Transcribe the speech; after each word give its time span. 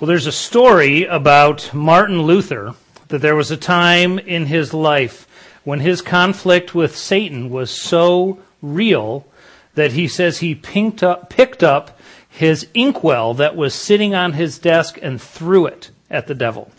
Well, 0.00 0.06
there's 0.06 0.28
a 0.28 0.32
story 0.32 1.06
about 1.06 1.74
Martin 1.74 2.22
Luther 2.22 2.74
that 3.08 3.20
there 3.20 3.34
was 3.34 3.50
a 3.50 3.56
time 3.56 4.20
in 4.20 4.46
his 4.46 4.72
life 4.72 5.26
when 5.64 5.80
his 5.80 6.02
conflict 6.02 6.72
with 6.72 6.96
Satan 6.96 7.50
was 7.50 7.68
so 7.72 8.38
real 8.62 9.26
that 9.74 9.90
he 9.90 10.06
says 10.06 10.38
he 10.38 10.54
picked 10.54 11.02
up, 11.02 11.30
picked 11.30 11.64
up 11.64 11.98
his 12.28 12.68
inkwell 12.74 13.34
that 13.34 13.56
was 13.56 13.74
sitting 13.74 14.14
on 14.14 14.34
his 14.34 14.60
desk 14.60 15.00
and 15.02 15.20
threw 15.20 15.66
it 15.66 15.90
at 16.08 16.28
the 16.28 16.34
devil. 16.36 16.70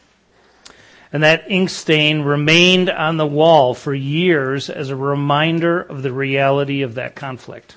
And 1.11 1.21
that 1.21 1.51
ink 1.51 1.71
stain 1.71 2.21
remained 2.21 2.89
on 2.89 3.17
the 3.17 3.27
wall 3.27 3.73
for 3.73 3.93
years 3.93 4.69
as 4.69 4.89
a 4.91 4.95
reminder 4.95 5.81
of 5.81 6.03
the 6.03 6.13
reality 6.13 6.83
of 6.83 6.95
that 6.95 7.15
conflict. 7.15 7.75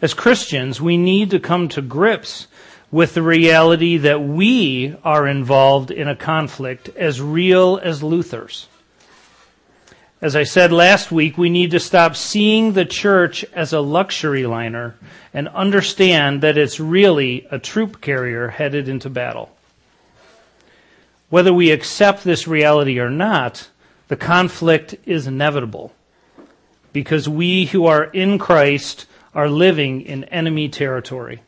As 0.00 0.14
Christians, 0.14 0.80
we 0.80 0.96
need 0.96 1.30
to 1.30 1.38
come 1.38 1.68
to 1.68 1.80
grips 1.80 2.48
with 2.92 3.14
the 3.14 3.22
reality 3.22 3.96
that 3.96 4.22
we 4.22 4.94
are 5.02 5.26
involved 5.26 5.90
in 5.90 6.06
a 6.06 6.14
conflict 6.14 6.90
as 6.94 7.22
real 7.22 7.80
as 7.82 8.02
Luther's. 8.02 8.68
As 10.20 10.36
I 10.36 10.44
said 10.44 10.70
last 10.70 11.10
week, 11.10 11.36
we 11.36 11.48
need 11.48 11.72
to 11.72 11.80
stop 11.80 12.14
seeing 12.14 12.74
the 12.74 12.84
church 12.84 13.44
as 13.54 13.72
a 13.72 13.80
luxury 13.80 14.46
liner 14.46 14.94
and 15.32 15.48
understand 15.48 16.42
that 16.42 16.58
it's 16.58 16.78
really 16.78 17.46
a 17.50 17.58
troop 17.58 18.00
carrier 18.02 18.48
headed 18.48 18.88
into 18.88 19.08
battle. 19.08 19.50
Whether 21.30 21.52
we 21.52 21.70
accept 21.70 22.22
this 22.22 22.46
reality 22.46 23.00
or 23.00 23.10
not, 23.10 23.68
the 24.08 24.16
conflict 24.16 24.94
is 25.06 25.26
inevitable 25.26 25.92
because 26.92 27.26
we 27.26 27.64
who 27.64 27.86
are 27.86 28.04
in 28.04 28.38
Christ 28.38 29.06
are 29.34 29.48
living 29.48 30.02
in 30.02 30.24
enemy 30.24 30.68
territory 30.68 31.40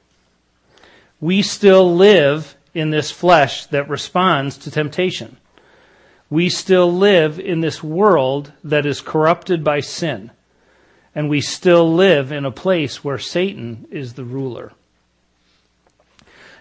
we 1.20 1.42
still 1.42 1.94
live 1.94 2.56
in 2.74 2.90
this 2.90 3.10
flesh 3.10 3.66
that 3.66 3.88
responds 3.88 4.58
to 4.58 4.70
temptation. 4.70 5.36
We 6.28 6.48
still 6.48 6.92
live 6.92 7.38
in 7.38 7.60
this 7.60 7.82
world 7.82 8.52
that 8.64 8.86
is 8.86 9.00
corrupted 9.00 9.62
by 9.62 9.80
sin. 9.80 10.30
And 11.14 11.30
we 11.30 11.40
still 11.40 11.94
live 11.94 12.32
in 12.32 12.44
a 12.44 12.50
place 12.50 13.04
where 13.04 13.18
Satan 13.18 13.86
is 13.90 14.14
the 14.14 14.24
ruler. 14.24 14.72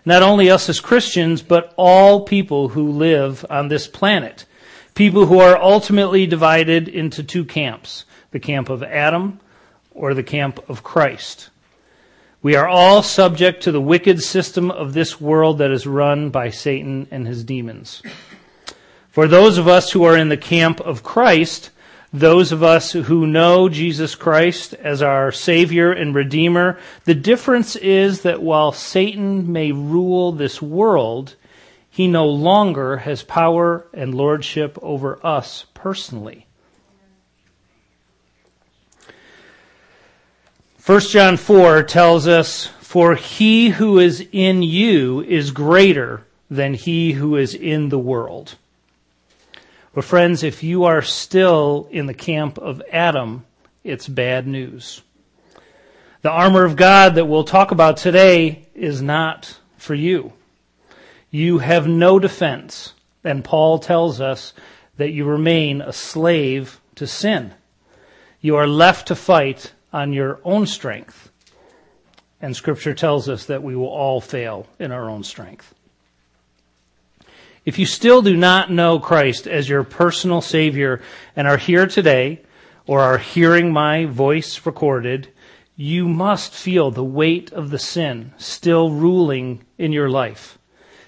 Not 0.05 0.21
only 0.21 0.51
us 0.51 0.69
as 0.69 0.79
Christians, 0.79 1.41
but 1.41 1.73
all 1.77 2.21
people 2.21 2.69
who 2.69 2.91
live 2.91 3.45
on 3.49 3.69
this 3.69 3.87
planet. 3.87 4.45
People 4.95 5.25
who 5.25 5.39
are 5.39 5.59
ultimately 5.59 6.27
divided 6.27 6.87
into 6.87 7.23
two 7.23 7.45
camps. 7.45 8.05
The 8.31 8.39
camp 8.39 8.69
of 8.69 8.83
Adam 8.83 9.39
or 9.91 10.13
the 10.13 10.23
camp 10.23 10.69
of 10.69 10.83
Christ. 10.83 11.49
We 12.43 12.57
are 12.57 12.67
all 12.67 13.03
subject 13.03 13.63
to 13.63 13.71
the 13.71 13.79
wicked 13.79 14.21
system 14.21 14.69
of 14.69 14.91
this 14.91 15.21
world 15.21 15.59
that 15.59 15.71
is 15.71 15.87
run 15.87 16.29
by 16.29 16.49
Satan 16.49 17.07
and 17.09 17.25
his 17.25 17.45
demons. 17.45 18.03
For 19.09 19.29
those 19.29 19.57
of 19.57 19.69
us 19.69 19.91
who 19.91 20.03
are 20.03 20.17
in 20.17 20.27
the 20.27 20.35
camp 20.35 20.81
of 20.81 21.03
Christ, 21.03 21.69
those 22.11 22.51
of 22.51 22.61
us 22.61 22.91
who 22.91 23.25
know 23.25 23.69
Jesus 23.69 24.15
Christ 24.15 24.73
as 24.73 25.01
our 25.01 25.31
Savior 25.31 25.93
and 25.93 26.13
Redeemer, 26.13 26.77
the 27.05 27.15
difference 27.15 27.77
is 27.77 28.23
that 28.23 28.43
while 28.43 28.73
Satan 28.73 29.49
may 29.49 29.71
rule 29.71 30.33
this 30.33 30.61
world, 30.61 31.37
he 31.89 32.09
no 32.09 32.27
longer 32.27 32.97
has 32.97 33.23
power 33.23 33.87
and 33.93 34.13
lordship 34.13 34.77
over 34.81 35.17
us 35.25 35.65
personally. 35.73 36.45
1 40.85 40.99
John 40.99 41.37
4 41.37 41.83
tells 41.83 42.27
us, 42.27 42.65
For 42.65 43.15
he 43.15 43.69
who 43.69 43.99
is 43.99 44.27
in 44.33 44.61
you 44.61 45.21
is 45.21 45.51
greater 45.51 46.25
than 46.49 46.73
he 46.73 47.13
who 47.13 47.37
is 47.37 47.53
in 47.53 47.87
the 47.87 47.97
world. 47.97 48.55
But 49.93 50.03
friends, 50.03 50.43
if 50.43 50.61
you 50.61 50.83
are 50.83 51.01
still 51.01 51.87
in 51.89 52.05
the 52.07 52.13
camp 52.13 52.57
of 52.57 52.81
Adam, 52.91 53.45
it's 53.85 54.09
bad 54.09 54.45
news. 54.45 55.01
The 56.21 56.31
armor 56.31 56.65
of 56.65 56.75
God 56.75 57.15
that 57.15 57.27
we'll 57.27 57.45
talk 57.45 57.71
about 57.71 57.95
today 57.95 58.67
is 58.75 59.01
not 59.01 59.57
for 59.77 59.95
you. 59.95 60.33
You 61.31 61.59
have 61.59 61.87
no 61.87 62.19
defense. 62.19 62.91
And 63.23 63.45
Paul 63.45 63.79
tells 63.79 64.19
us 64.19 64.51
that 64.97 65.11
you 65.11 65.23
remain 65.23 65.81
a 65.81 65.93
slave 65.93 66.81
to 66.95 67.07
sin. 67.07 67.53
You 68.41 68.57
are 68.57 68.67
left 68.67 69.07
to 69.07 69.15
fight 69.15 69.71
on 69.93 70.11
your 70.11 70.39
own 70.43 70.65
strength. 70.65 71.31
And 72.41 72.55
scripture 72.55 72.93
tells 72.93 73.29
us 73.29 73.45
that 73.45 73.63
we 73.63 73.75
will 73.75 73.87
all 73.87 74.19
fail 74.19 74.67
in 74.79 74.91
our 74.91 75.09
own 75.09 75.23
strength. 75.23 75.73
If 77.63 77.79
you 77.79 77.85
still 77.85 78.21
do 78.21 78.35
not 78.35 78.71
know 78.71 78.99
Christ 78.99 79.47
as 79.47 79.69
your 79.69 79.83
personal 79.83 80.41
Savior 80.41 81.01
and 81.35 81.47
are 81.47 81.57
here 81.57 81.87
today 81.87 82.41
or 82.85 82.99
are 82.99 83.17
hearing 83.17 83.71
my 83.71 84.03
voice 84.03 84.65
recorded, 84.65 85.29
you 85.77 86.09
must 86.09 86.53
feel 86.53 86.91
the 86.91 87.03
weight 87.03 87.53
of 87.53 87.69
the 87.69 87.79
sin 87.79 88.33
still 88.37 88.91
ruling 88.91 89.63
in 89.77 89.93
your 89.93 90.09
life. 90.09 90.57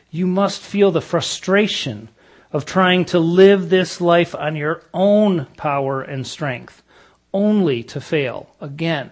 You 0.09 0.25
must 0.25 0.61
feel 0.61 0.91
the 0.91 1.01
frustration 1.01 2.07
of 2.53 2.65
trying 2.65 3.03
to 3.05 3.19
live 3.19 3.69
this 3.69 3.99
life 3.99 4.33
on 4.33 4.55
your 4.55 4.81
own 4.93 5.47
power 5.57 6.01
and 6.01 6.25
strength 6.25 6.81
only 7.35 7.83
to 7.83 7.99
fail 7.99 8.47
again 8.61 9.11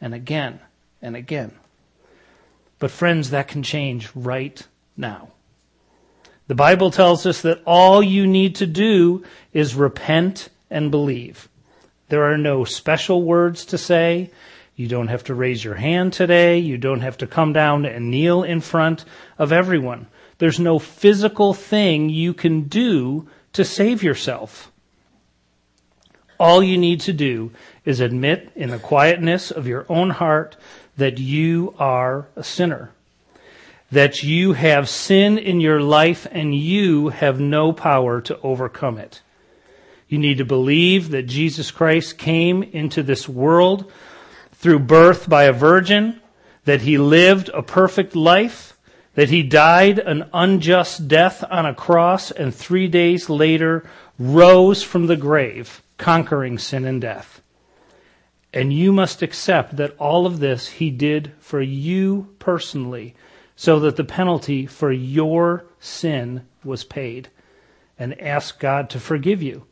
and 0.00 0.14
again 0.14 0.60
and 1.02 1.16
again. 1.16 1.50
But 2.78 2.92
friends, 2.92 3.30
that 3.30 3.48
can 3.48 3.64
change 3.64 4.10
right 4.14 4.64
now. 4.96 5.30
The 6.46 6.54
Bible 6.54 6.92
tells 6.92 7.26
us 7.26 7.42
that 7.42 7.62
all 7.66 8.00
you 8.00 8.26
need 8.28 8.56
to 8.56 8.66
do 8.66 9.24
is 9.52 9.74
repent 9.74 10.50
and 10.70 10.90
believe. 10.90 11.48
There 12.10 12.30
are 12.30 12.38
no 12.38 12.64
special 12.64 13.22
words 13.22 13.64
to 13.66 13.78
say. 13.78 14.30
You 14.76 14.86
don't 14.86 15.08
have 15.08 15.24
to 15.24 15.34
raise 15.34 15.64
your 15.64 15.74
hand 15.74 16.12
today. 16.12 16.58
You 16.58 16.78
don't 16.78 17.00
have 17.00 17.18
to 17.18 17.26
come 17.26 17.52
down 17.52 17.86
and 17.86 18.10
kneel 18.10 18.44
in 18.44 18.60
front 18.60 19.04
of 19.36 19.52
everyone. 19.52 20.06
There's 20.38 20.60
no 20.60 20.78
physical 20.78 21.54
thing 21.54 22.08
you 22.08 22.34
can 22.34 22.62
do 22.68 23.28
to 23.54 23.64
save 23.64 24.02
yourself. 24.02 24.70
All 26.38 26.62
you 26.62 26.76
need 26.76 27.00
to 27.02 27.12
do 27.12 27.52
is 27.84 28.00
admit 28.00 28.50
in 28.56 28.70
the 28.70 28.78
quietness 28.78 29.50
of 29.50 29.66
your 29.66 29.86
own 29.88 30.10
heart 30.10 30.56
that 30.96 31.18
you 31.18 31.74
are 31.78 32.26
a 32.36 32.42
sinner. 32.42 32.90
That 33.92 34.22
you 34.22 34.54
have 34.54 34.88
sin 34.88 35.38
in 35.38 35.60
your 35.60 35.80
life 35.80 36.26
and 36.30 36.54
you 36.54 37.10
have 37.10 37.38
no 37.38 37.72
power 37.72 38.20
to 38.22 38.40
overcome 38.40 38.98
it. 38.98 39.20
You 40.08 40.18
need 40.18 40.38
to 40.38 40.44
believe 40.44 41.10
that 41.10 41.24
Jesus 41.24 41.70
Christ 41.70 42.18
came 42.18 42.62
into 42.62 43.02
this 43.02 43.28
world 43.28 43.90
through 44.52 44.80
birth 44.80 45.28
by 45.28 45.44
a 45.44 45.52
virgin, 45.52 46.20
that 46.64 46.82
he 46.82 46.98
lived 46.98 47.50
a 47.50 47.62
perfect 47.62 48.16
life, 48.16 48.76
that 49.14 49.28
he 49.28 49.42
died 49.42 49.98
an 49.98 50.28
unjust 50.32 51.06
death 51.06 51.44
on 51.48 51.66
a 51.66 51.74
cross, 51.74 52.30
and 52.30 52.54
three 52.54 52.88
days 52.88 53.30
later 53.30 53.84
rose 54.18 54.82
from 54.82 55.06
the 55.06 55.16
grave 55.16 55.82
conquering 55.98 56.58
sin 56.58 56.84
and 56.84 57.00
death. 57.00 57.40
And 58.52 58.72
you 58.72 58.92
must 58.92 59.22
accept 59.22 59.76
that 59.76 59.96
all 59.98 60.26
of 60.26 60.38
this 60.38 60.68
he 60.68 60.90
did 60.90 61.32
for 61.40 61.60
you 61.60 62.34
personally, 62.38 63.14
so 63.56 63.80
that 63.80 63.96
the 63.96 64.04
penalty 64.04 64.66
for 64.66 64.92
your 64.92 65.64
sin 65.80 66.46
was 66.64 66.84
paid. 66.84 67.28
And 67.98 68.20
ask 68.20 68.58
God 68.58 68.90
to 68.90 69.00
forgive 69.00 69.42
you, 69.42 69.66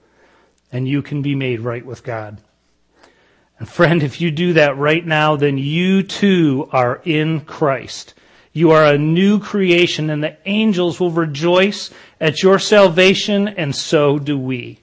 and 0.71 0.87
you 0.87 1.03
can 1.03 1.23
be 1.23 1.35
made 1.35 1.61
right 1.61 1.85
with 1.85 2.05
God. 2.05 2.41
And 3.59 3.69
friend, 3.69 4.03
if 4.03 4.21
you 4.21 4.31
do 4.31 4.53
that 4.55 4.77
right 4.77 5.05
now, 5.05 5.37
then 5.37 5.59
you 5.59 6.03
too 6.03 6.69
are 6.73 7.01
in 7.05 7.41
Christ. 7.41 8.15
You 8.53 8.73
are 8.73 8.85
a 8.85 8.99
new 8.99 9.39
creation, 9.41 10.11
and 10.11 10.23
the 10.23 10.37
angels 10.45 11.01
will 11.01 11.11
rejoice 11.11 11.91
at 12.21 12.43
your 12.43 12.59
salvation, 12.59 13.49
and 13.49 13.75
so 13.75 14.19
do 14.19 14.39
we. 14.39 14.79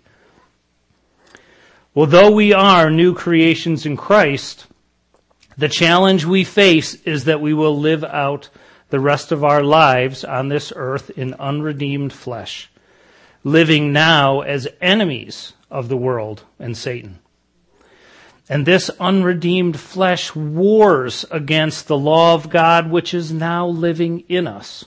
Well, 2.00 2.08
though 2.08 2.32
we 2.32 2.54
are 2.54 2.90
new 2.90 3.14
creations 3.14 3.86
in 3.86 3.98
Christ, 3.98 4.68
the 5.58 5.68
challenge 5.68 6.24
we 6.24 6.46
face 6.46 6.94
is 7.04 7.26
that 7.26 7.42
we 7.42 7.54
will 7.54 7.78
live 7.78 8.06
out 8.06 8.48
the 8.90 9.02
rest 9.02 9.34
of 9.34 9.44
our 9.44 9.62
lives 9.62 10.24
on 10.24 10.48
this 10.48 10.72
earth 10.74 11.10
in 11.18 11.34
unredeemed 11.34 12.14
flesh, 12.14 12.72
living 13.44 13.92
now 13.92 14.40
as 14.40 14.66
enemies 14.80 15.52
of 15.70 15.90
the 15.90 15.98
world 15.98 16.44
and 16.58 16.78
Satan. 16.78 17.20
And 18.48 18.66
this 18.66 18.90
unredeemed 18.98 19.78
flesh 19.78 20.34
wars 20.34 21.26
against 21.30 21.90
the 21.90 21.98
law 21.98 22.34
of 22.34 22.50
God 22.50 22.90
which 22.90 23.14
is 23.14 23.34
now 23.34 23.68
living 23.68 24.24
in 24.30 24.48
us. 24.48 24.86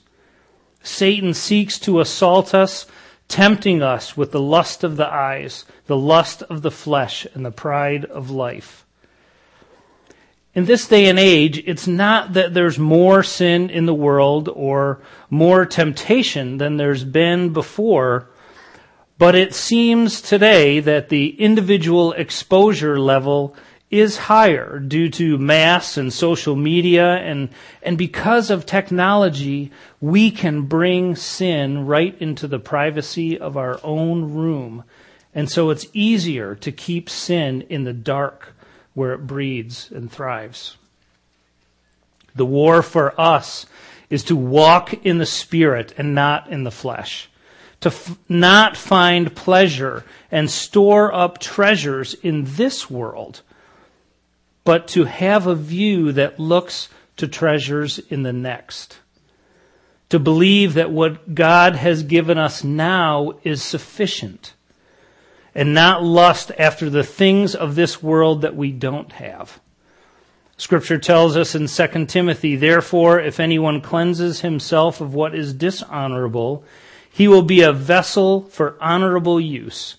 Satan 0.83 1.35
seeks 1.35 1.79
to 1.81 2.01
assault 2.01 2.55
us 2.55 2.87
tempting 3.33 3.83
us 3.83 4.15
with 4.15 4.31
the 4.31 4.41
lust 4.41 4.85
of 4.85 4.99
the 4.99 5.07
eyes, 5.07 5.65
the 5.87 5.97
lust 5.97 6.43
of 6.43 6.61
the 6.61 6.71
flesh, 6.71 7.27
and 7.33 7.47
the 7.47 7.51
pride 7.51 8.05
of 8.05 8.31
life. 8.31 8.85
in 10.55 10.67
this 10.67 10.87
day 10.87 11.07
and 11.09 11.19
age, 11.19 11.63
it's 11.65 11.87
not 11.87 12.35
that 12.35 12.53
there's 12.53 12.79
more 12.79 13.23
sin 13.23 13.71
in 13.71 13.87
the 13.87 13.95
world 13.95 14.51
or 14.51 15.01
more 15.31 15.65
temptation 15.65 16.59
than 16.59 16.77
there's 16.77 17.05
been 17.05 17.55
before, 17.55 18.29
but 19.17 19.35
it 19.35 19.55
seems 19.55 20.21
today 20.21 20.79
that 20.81 21.09
the 21.09 21.29
individual 21.41 22.13
exposure 22.13 23.01
level 23.01 23.57
is 23.93 24.17
higher 24.17 24.79
due 24.79 25.11
to 25.11 25.37
mass 25.37 25.99
and 25.99 26.11
social 26.11 26.57
media 26.57 27.17
and, 27.17 27.51
and 27.83 27.99
because 27.99 28.51
of 28.51 28.65
technology, 28.65 29.71
we 30.01 30.31
can 30.31 30.63
bring 30.63 31.15
sin 31.15 31.87
right 31.87 32.17
into 32.19 32.49
the 32.49 32.59
privacy 32.59 33.39
of 33.39 33.59
our 33.59 33.79
own 33.85 34.33
room. 34.33 34.83
And 35.35 35.51
so 35.51 35.69
it's 35.69 35.87
easier 35.93 36.55
to 36.57 36.73
keep 36.73 37.11
sin 37.11 37.63
in 37.69 37.85
the 37.85 37.93
dark 37.93 38.55
where 38.95 39.13
it 39.13 39.27
breeds 39.27 39.91
and 39.93 40.11
thrives. 40.11 40.79
The 42.35 42.47
war 42.47 42.83
for 42.83 43.19
us 43.21 43.67
is 44.09 44.25
to 44.25 44.37
walk 44.37 45.05
in 45.05 45.19
the 45.19 45.27
spirit 45.27 45.93
and 45.99 46.15
not 46.15 46.49
in 46.49 46.65
the 46.65 46.71
flesh. 46.71 47.29
To 47.81 47.89
f- 47.89 48.17
not 48.29 48.77
find 48.77 49.35
pleasure 49.35 50.05
and 50.31 50.51
store 50.51 51.13
up 51.13 51.39
treasures 51.39 52.15
in 52.15 52.45
this 52.45 52.89
world, 52.89 53.43
but 54.65 54.89
to 54.89 55.05
have 55.05 55.47
a 55.47 55.55
view 55.55 56.13
that 56.13 56.39
looks 56.39 56.89
to 57.17 57.29
treasures 57.29 57.99
in 57.99 58.23
the 58.23 58.33
next. 58.33 58.99
To 60.11 60.19
believe 60.19 60.75
that 60.75 60.91
what 60.91 61.35
God 61.35 61.77
has 61.77 62.03
given 62.03 62.39
us 62.39 62.63
now 62.63 63.35
is 63.45 63.63
sufficient 63.63 64.55
and 65.55 65.75
not 65.75 66.03
lust 66.03 66.51
after 66.59 66.89
the 66.89 67.05
things 67.05 67.55
of 67.55 67.75
this 67.75 68.03
world 68.03 68.43
that 68.43 68.57
we 68.57 68.73
don't 68.73 69.13
have. 69.13 69.61
Scripture 70.57 70.99
tells 70.99 71.37
us 71.37 71.55
in 71.55 71.67
2 71.67 72.07
Timothy, 72.07 72.57
therefore, 72.57 73.19
if 73.21 73.41
anyone 73.41 73.81
cleanses 73.81 74.41
himself 74.41 75.01
of 75.01 75.15
what 75.15 75.35
is 75.35 75.53
dishonorable, 75.53 76.65
he 77.11 77.27
will 77.27 77.43
be 77.43 77.63
a 77.63 77.73
vessel 77.73 78.43
for 78.43 78.77
honorable 78.81 79.41
use, 79.41 79.97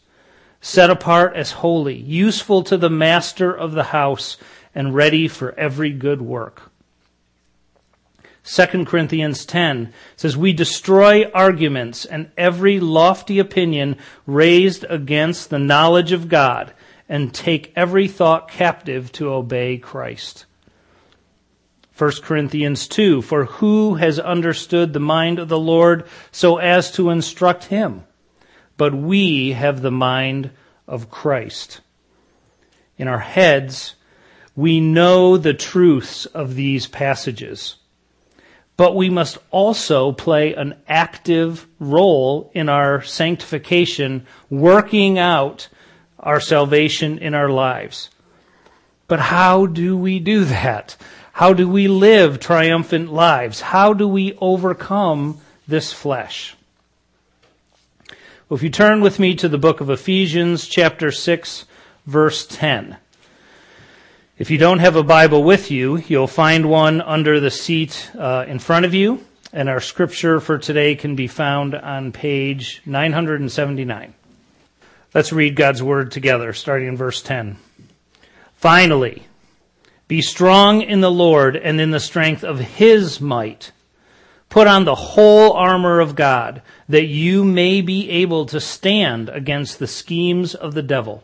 set 0.61 0.89
apart 0.89 1.35
as 1.35 1.51
holy, 1.51 1.95
useful 1.95 2.63
to 2.63 2.77
the 2.77 2.89
master 2.89 3.53
of 3.53 3.73
the 3.73 3.83
house, 3.83 4.37
and 4.75 4.93
ready 4.95 5.27
for 5.27 5.53
every 5.57 5.91
good 5.91 6.21
work. 6.21 6.71
2 8.45 8.85
Corinthians 8.85 9.45
10 9.45 9.93
says, 10.17 10.35
We 10.35 10.51
destroy 10.51 11.29
arguments 11.31 12.05
and 12.05 12.29
every 12.37 12.79
lofty 12.79 13.39
opinion 13.39 13.97
raised 14.25 14.85
against 14.89 15.49
the 15.49 15.59
knowledge 15.59 16.11
of 16.11 16.27
God 16.27 16.73
and 17.07 17.33
take 17.33 17.71
every 17.75 18.07
thought 18.07 18.49
captive 18.49 19.11
to 19.13 19.31
obey 19.31 19.77
Christ. 19.77 20.45
1 21.97 22.11
Corinthians 22.23 22.87
2, 22.87 23.21
For 23.21 23.45
who 23.45 23.95
has 23.95 24.19
understood 24.19 24.91
the 24.91 24.99
mind 24.99 25.39
of 25.39 25.47
the 25.47 25.59
Lord 25.59 26.05
so 26.31 26.57
as 26.57 26.91
to 26.93 27.11
instruct 27.11 27.65
him? 27.65 28.03
But 28.77 28.95
we 28.95 29.51
have 29.51 29.81
the 29.81 29.91
mind 29.91 30.49
of 30.87 31.11
Christ. 31.11 31.81
In 32.97 33.07
our 33.07 33.19
heads, 33.19 33.95
we 34.55 34.79
know 34.79 35.37
the 35.37 35.53
truths 35.53 36.25
of 36.27 36.55
these 36.55 36.87
passages 36.87 37.75
but 38.75 38.95
we 38.95 39.09
must 39.09 39.37
also 39.51 40.11
play 40.11 40.53
an 40.55 40.75
active 40.87 41.67
role 41.79 42.51
in 42.53 42.69
our 42.69 43.01
sanctification, 43.03 44.25
working 44.49 45.19
out 45.19 45.67
our 46.19 46.39
salvation 46.39 47.19
in 47.19 47.35
our 47.35 47.49
lives. 47.49 48.09
But 49.07 49.19
how 49.19 49.67
do 49.67 49.95
we 49.95 50.19
do 50.19 50.45
that? 50.45 50.97
How 51.33 51.53
do 51.53 51.67
we 51.67 51.87
live 51.87 52.39
triumphant 52.39 53.13
lives? 53.13 53.61
How 53.61 53.93
do 53.93 54.07
we 54.07 54.35
overcome 54.41 55.39
this 55.67 55.93
flesh? 55.93 56.55
Well, 58.49 58.57
if 58.57 58.63
you 58.63 58.69
turn 58.69 59.01
with 59.01 59.19
me 59.19 59.35
to 59.35 59.49
the 59.49 59.57
book 59.57 59.81
of 59.81 59.89
Ephesians, 59.89 60.67
chapter 60.67 61.11
6, 61.11 61.65
verse 62.05 62.47
10. 62.47 62.97
If 64.43 64.51
you 64.51 64.57
don't 64.57 64.79
have 64.79 64.97
a 64.97 65.03
Bible 65.03 65.41
with 65.41 65.71
you, 65.71 65.95
you'll 65.95 66.27
find 66.27 66.65
one 66.65 66.99
under 66.99 67.39
the 67.39 67.49
seat 67.49 68.11
uh, 68.13 68.43
in 68.45 68.59
front 68.59 68.85
of 68.85 68.93
you, 68.93 69.25
and 69.53 69.69
our 69.69 69.79
scripture 69.79 70.41
for 70.41 70.57
today 70.57 70.95
can 70.95 71.15
be 71.15 71.27
found 71.27 71.73
on 71.73 72.11
page 72.11 72.81
979. 72.85 74.13
Let's 75.13 75.31
read 75.31 75.55
God's 75.55 75.81
word 75.81 76.11
together, 76.11 76.51
starting 76.51 76.89
in 76.89 76.97
verse 76.97 77.21
10. 77.21 77.55
Finally, 78.55 79.23
be 80.09 80.21
strong 80.21 80.81
in 80.81 80.99
the 80.99 81.09
Lord 81.09 81.55
and 81.55 81.79
in 81.79 81.91
the 81.91 82.01
strength 82.01 82.43
of 82.43 82.59
his 82.59 83.21
might. 83.21 83.71
Put 84.49 84.67
on 84.67 84.83
the 84.83 84.93
whole 84.93 85.53
armor 85.53 86.01
of 86.01 86.15
God, 86.15 86.61
that 86.89 87.05
you 87.05 87.45
may 87.45 87.79
be 87.79 88.09
able 88.09 88.45
to 88.47 88.59
stand 88.59 89.29
against 89.29 89.79
the 89.79 89.87
schemes 89.87 90.53
of 90.53 90.73
the 90.73 90.83
devil. 90.83 91.23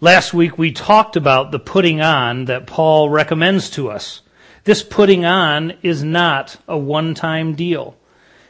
Last 0.00 0.34
week 0.34 0.58
we 0.58 0.72
talked 0.72 1.16
about 1.16 1.52
the 1.52 1.58
putting 1.58 2.02
on 2.02 2.44
that 2.44 2.66
Paul 2.66 3.08
recommends 3.08 3.70
to 3.70 3.90
us. 3.90 4.20
This 4.64 4.82
putting 4.82 5.24
on 5.24 5.72
is 5.82 6.04
not 6.04 6.58
a 6.68 6.76
one-time 6.76 7.54
deal. 7.54 7.96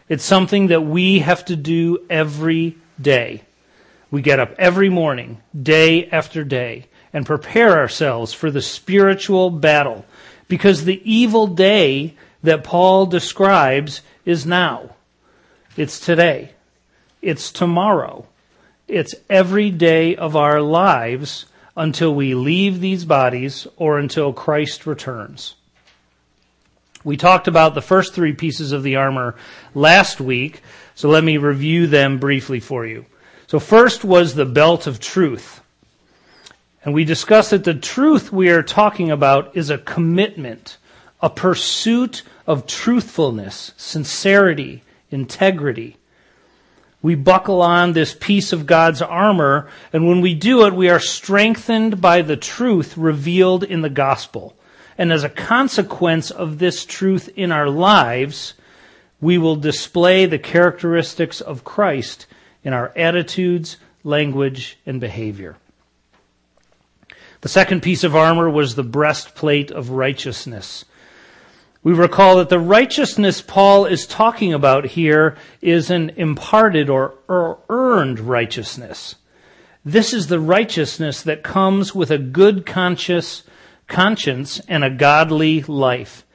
It's 0.09 0.25
something 0.25 0.67
that 0.69 0.81
we 0.81 1.21
have 1.21 1.45
to 1.45 1.55
do 1.55 2.05
every 2.11 2.76
day. 3.00 3.43
We 4.11 4.23
get 4.23 4.41
up 4.41 4.57
every 4.59 4.88
morning, 4.88 5.41
day 5.62 6.09
after 6.11 6.43
day, 6.43 6.87
and 7.12 7.25
prepare 7.25 7.79
ourselves 7.79 8.33
for 8.33 8.50
the 8.50 8.62
spiritual 8.62 9.50
battle 9.50 10.05
because 10.49 10.85
the 10.85 11.00
evil 11.09 11.47
day 11.47 12.17
that 12.43 12.65
Paul 12.65 13.07
describes 13.07 14.03
is 14.25 14.47
now. 14.47 14.97
It's 15.76 16.00
today. 16.00 16.55
It's 17.23 17.53
tomorrow. 17.53 18.26
It's 18.88 19.14
every 19.28 19.71
day 19.71 20.14
of 20.14 20.37
our 20.37 20.61
lives 20.61 21.47
until 21.76 22.14
we 22.14 22.35
leave 22.35 22.81
these 22.81 23.05
bodies 23.05 23.66
or 23.76 23.99
until 23.99 24.33
Christ 24.33 24.87
returns. 24.87 25.57
We 27.02 27.16
talked 27.16 27.49
about 27.49 27.75
the 27.75 27.83
first 27.83 28.14
three 28.14 28.33
pieces 28.33 28.73
of 28.73 28.83
the 28.83 28.97
armor 28.97 29.37
last 29.75 30.21
week, 30.21 30.62
so 30.95 31.09
let 31.09 31.25
me 31.25 31.37
review 31.37 31.87
them 31.87 32.19
briefly 32.19 32.61
for 32.61 32.87
you. 32.87 33.07
So 33.49 33.61
first 33.61 34.05
was 34.05 34.35
the 34.35 34.47
belt 34.47 34.87
of 34.87 35.00
truth. 35.00 35.61
And 36.85 36.95
we 36.95 37.05
discussed 37.05 37.50
that 37.50 37.64
the 37.64 37.75
truth 37.75 38.33
we 38.33 38.50
are 38.50 38.62
talking 38.62 39.11
about 39.11 39.57
is 39.57 39.71
a 39.71 39.78
commitment, 39.78 40.78
a 41.21 41.28
pursuit 41.28 42.23
of 42.47 42.66
truthfulness, 42.66 43.73
sincerity, 43.76 44.83
integrity 45.11 45.96
we 47.03 47.15
buckle 47.15 47.62
on 47.62 47.93
this 47.93 48.15
piece 48.15 48.53
of 48.53 48.67
God's 48.67 49.03
armor, 49.03 49.69
and 49.93 50.09
when 50.09 50.21
we 50.21 50.35
do 50.35 50.67
it, 50.67 50.75
we 50.75 50.88
are 50.88 51.00
strengthened 51.00 52.00
by 52.00 52.23
the 52.23 52.37
truth 52.37 52.97
revealed 52.97 53.62
in 53.62 53.83
the 53.83 53.91
gospel. 53.91 54.57
And 54.99 55.12
as 55.12 55.25
a 55.25 55.29
consequence 55.29 56.31
of 56.31 56.59
this 56.59 56.85
truth 56.85 57.29
in 57.37 57.53
our 57.53 57.69
lives, 57.69 58.55
we 59.21 59.38
will 59.38 59.57
display 59.57 60.26
the 60.26 60.38
characteristics 60.38 61.41
of 61.41 61.65
Christ 61.65 62.26
in 62.65 62.73
our 62.73 62.93
attitudes, 62.97 63.76
language, 64.03 64.79
and 64.87 65.00
behavior. 65.00 65.57
The 67.43 67.49
second 67.49 67.83
piece 67.83 68.03
of 68.03 68.17
armor 68.17 68.49
was 68.50 68.75
the 68.75 68.83
breastplate 68.83 69.71
of 69.71 69.91
righteousness. 69.91 70.85
We 71.87 71.93
recall 71.93 72.38
that 72.38 72.49
the 72.49 72.59
righteousness 72.59 73.40
Paul 73.40 73.87
is 73.87 74.09
talking 74.09 74.52
about 74.52 74.87
here 74.87 75.37
is 75.61 75.88
an 75.88 76.11
imparted 76.16 76.90
or, 76.90 77.14
or 77.28 77.61
earned 77.69 78.19
righteousness. 78.19 79.14
This 79.85 80.12
is 80.12 80.26
the 80.26 80.40
righteousness 80.40 81.23
that 81.23 81.45
comes 81.45 81.95
with 81.95 82.11
a 82.11 82.19
good 82.19 82.66
conscious, 82.66 83.45
conscience 83.87 84.59
and 84.66 84.83
a 84.83 84.90
godly 84.90 85.62
life. 85.62 86.26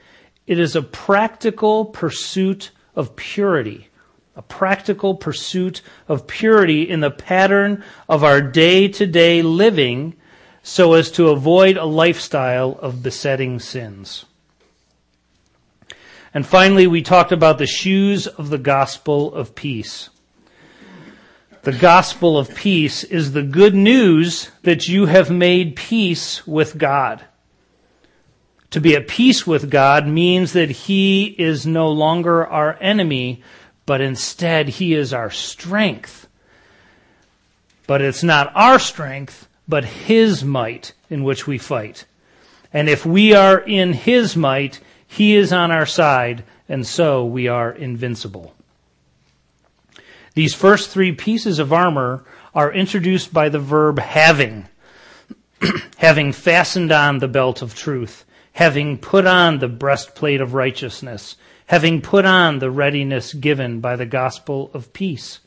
It 0.47 0.57
is 0.57 0.77
a 0.77 0.81
practical 0.81 1.83
pursuit 1.83 2.71
of 2.95 3.17
purity, 3.17 3.89
a 4.37 4.41
practical 4.41 5.15
pursuit 5.15 5.81
of 6.07 6.27
purity 6.27 6.83
in 6.89 7.01
the 7.01 7.11
pattern 7.11 7.83
of 8.07 8.23
our 8.23 8.41
day 8.41 8.87
to 8.87 9.05
day 9.05 9.41
living 9.41 10.15
so 10.63 10.93
as 10.93 11.11
to 11.11 11.27
avoid 11.27 11.75
a 11.75 11.83
lifestyle 11.83 12.79
of 12.81 13.03
besetting 13.03 13.59
sins. 13.59 14.23
And 16.33 16.45
finally, 16.45 16.87
we 16.87 17.01
talked 17.01 17.31
about 17.31 17.57
the 17.57 17.67
shoes 17.67 18.27
of 18.27 18.49
the 18.49 18.57
gospel 18.57 19.33
of 19.33 19.53
peace. 19.53 20.09
The 21.63 21.73
gospel 21.73 22.37
of 22.37 22.55
peace 22.55 23.03
is 23.03 23.33
the 23.33 23.43
good 23.43 23.75
news 23.75 24.49
that 24.63 24.87
you 24.87 25.05
have 25.05 25.29
made 25.29 25.75
peace 25.75 26.47
with 26.47 26.77
God. 26.77 27.23
To 28.71 28.79
be 28.79 28.95
at 28.95 29.07
peace 29.07 29.45
with 29.45 29.69
God 29.69 30.07
means 30.07 30.53
that 30.53 30.71
He 30.71 31.25
is 31.25 31.67
no 31.67 31.89
longer 31.89 32.47
our 32.47 32.77
enemy, 32.79 33.43
but 33.85 33.99
instead 34.01 34.69
He 34.69 34.93
is 34.93 35.13
our 35.13 35.29
strength. 35.29 36.27
But 37.85 38.01
it's 38.01 38.23
not 38.23 38.51
our 38.55 38.79
strength, 38.79 39.49
but 39.67 39.83
His 39.83 40.43
might 40.43 40.93
in 41.09 41.23
which 41.23 41.45
we 41.45 41.57
fight. 41.57 42.05
And 42.73 42.87
if 42.87 43.05
we 43.05 43.33
are 43.33 43.59
in 43.59 43.91
His 43.91 44.37
might, 44.37 44.79
He 45.11 45.35
is 45.35 45.51
on 45.51 45.71
our 45.71 45.85
side, 45.85 46.45
and 46.69 46.87
so 46.87 47.25
we 47.25 47.49
are 47.49 47.69
invincible. 47.69 48.55
These 50.35 50.55
first 50.55 50.89
three 50.89 51.11
pieces 51.11 51.59
of 51.59 51.73
armor 51.73 52.23
are 52.55 52.71
introduced 52.71 53.33
by 53.33 53.49
the 53.49 53.59
verb 53.59 53.99
having. 53.99 54.69
having 55.97 56.31
fastened 56.31 56.93
on 56.93 57.17
the 57.17 57.27
belt 57.27 57.61
of 57.61 57.75
truth, 57.75 58.23
having 58.53 58.97
put 58.97 59.27
on 59.27 59.59
the 59.59 59.67
breastplate 59.67 60.39
of 60.39 60.53
righteousness, 60.53 61.35
having 61.65 61.99
put 61.99 62.23
on 62.23 62.59
the 62.59 62.71
readiness 62.71 63.33
given 63.33 63.81
by 63.81 63.97
the 63.97 64.05
gospel 64.05 64.71
of 64.73 64.93
peace. 64.93 65.41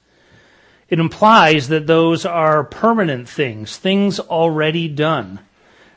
It 0.90 1.00
implies 1.00 1.68
that 1.68 1.87
those 1.87 2.26
are 2.26 2.64
permanent 2.64 3.30
things, 3.30 3.78
things 3.78 4.21
already 4.21 4.88
done. 4.88 5.40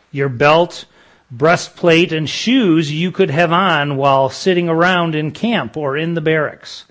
Your 0.10 0.30
belt, 0.30 0.86
breastplate, 1.30 2.12
and 2.12 2.30
shoes 2.30 2.92
you 2.92 3.12
could 3.12 3.30
have 3.30 3.52
on 3.52 3.98
while 3.98 4.30
sitting 4.30 4.70
around 4.70 5.16
in 5.16 5.32
camp 5.32 5.76
or 5.76 5.98
in 5.98 6.14
the 6.14 6.22
barracks. 6.22 6.86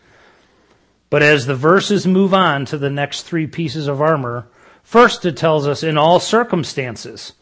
But 1.08 1.22
as 1.22 1.46
the 1.46 1.54
verses 1.54 2.06
move 2.06 2.34
on 2.34 2.66
to 2.66 2.78
the 2.78 2.90
next 2.90 3.22
three 3.22 3.46
pieces 3.46 3.88
of 3.88 4.02
armor, 4.02 4.46
first 4.82 5.24
it 5.24 5.36
tells 5.36 5.66
us 5.66 5.82
in 5.82 5.96
all 5.96 6.20
circumstances, 6.20 7.32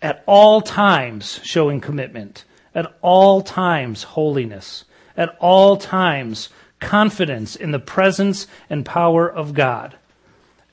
at 0.00 0.22
all 0.26 0.60
times 0.60 1.40
showing 1.42 1.80
commitment, 1.80 2.44
at 2.74 2.96
all 3.02 3.42
times 3.42 4.02
holiness, 4.02 4.84
at 5.16 5.36
all 5.40 5.76
times 5.76 6.48
confidence 6.78 7.56
in 7.56 7.70
the 7.70 7.78
presence 7.78 8.46
and 8.70 8.84
power 8.84 9.28
of 9.30 9.54
God. 9.54 9.96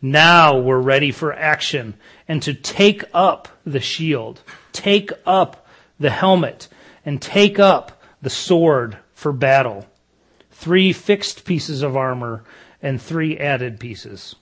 Now 0.05 0.57
we're 0.59 0.81
ready 0.81 1.11
for 1.11 1.31
action 1.31 1.93
and 2.27 2.41
to 2.43 2.53
take 2.53 3.05
up 3.13 3.47
the 3.65 3.79
shield, 3.79 4.41
take 4.73 5.11
up 5.25 5.65
the 5.97 6.09
helmet, 6.09 6.67
and 7.05 7.21
take 7.21 7.57
up 7.57 8.03
the 8.21 8.29
sword 8.29 8.97
for 9.13 9.31
battle. 9.31 9.87
Three 10.51 10.91
fixed 10.91 11.45
pieces 11.45 11.83
of 11.83 11.95
armor 11.95 12.43
and 12.81 13.01
three 13.01 13.37
added 13.37 13.79
pieces. 13.79 14.35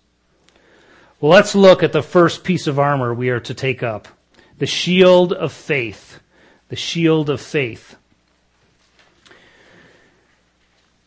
Let's 1.22 1.54
look 1.54 1.84
at 1.84 1.94
the 1.94 2.02
first 2.02 2.44
piece 2.44 2.66
of 2.66 2.80
armor 2.80 3.14
we 3.14 3.30
are 3.30 3.40
to 3.42 3.54
take 3.54 3.84
up. 3.84 4.08
The 4.58 4.66
shield 4.66 5.32
of 5.32 5.54
faith. 5.54 6.20
The 6.70 6.76
shield 6.76 7.30
of 7.30 7.40
faith. 7.40 7.96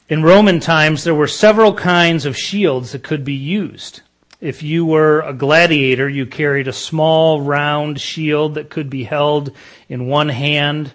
In 0.09 0.23
Roman 0.23 0.61
times, 0.61 1.03
there 1.03 1.13
were 1.13 1.27
several 1.27 1.75
kinds 1.75 2.25
of 2.25 2.37
shields 2.37 2.93
that 2.93 3.03
could 3.03 3.25
be 3.25 3.35
used. 3.35 4.03
If 4.45 4.63
you 4.63 4.85
were 4.85 5.23
a 5.23 5.33
gladiator, 5.33 6.07
you 6.07 6.27
carried 6.27 6.69
a 6.69 6.73
small 6.75 7.41
round 7.41 7.99
shield 7.99 8.57
that 8.57 8.69
could 8.69 8.91
be 8.91 9.05
held 9.05 9.51
in 9.89 10.07
one 10.07 10.29
hand. 10.29 10.93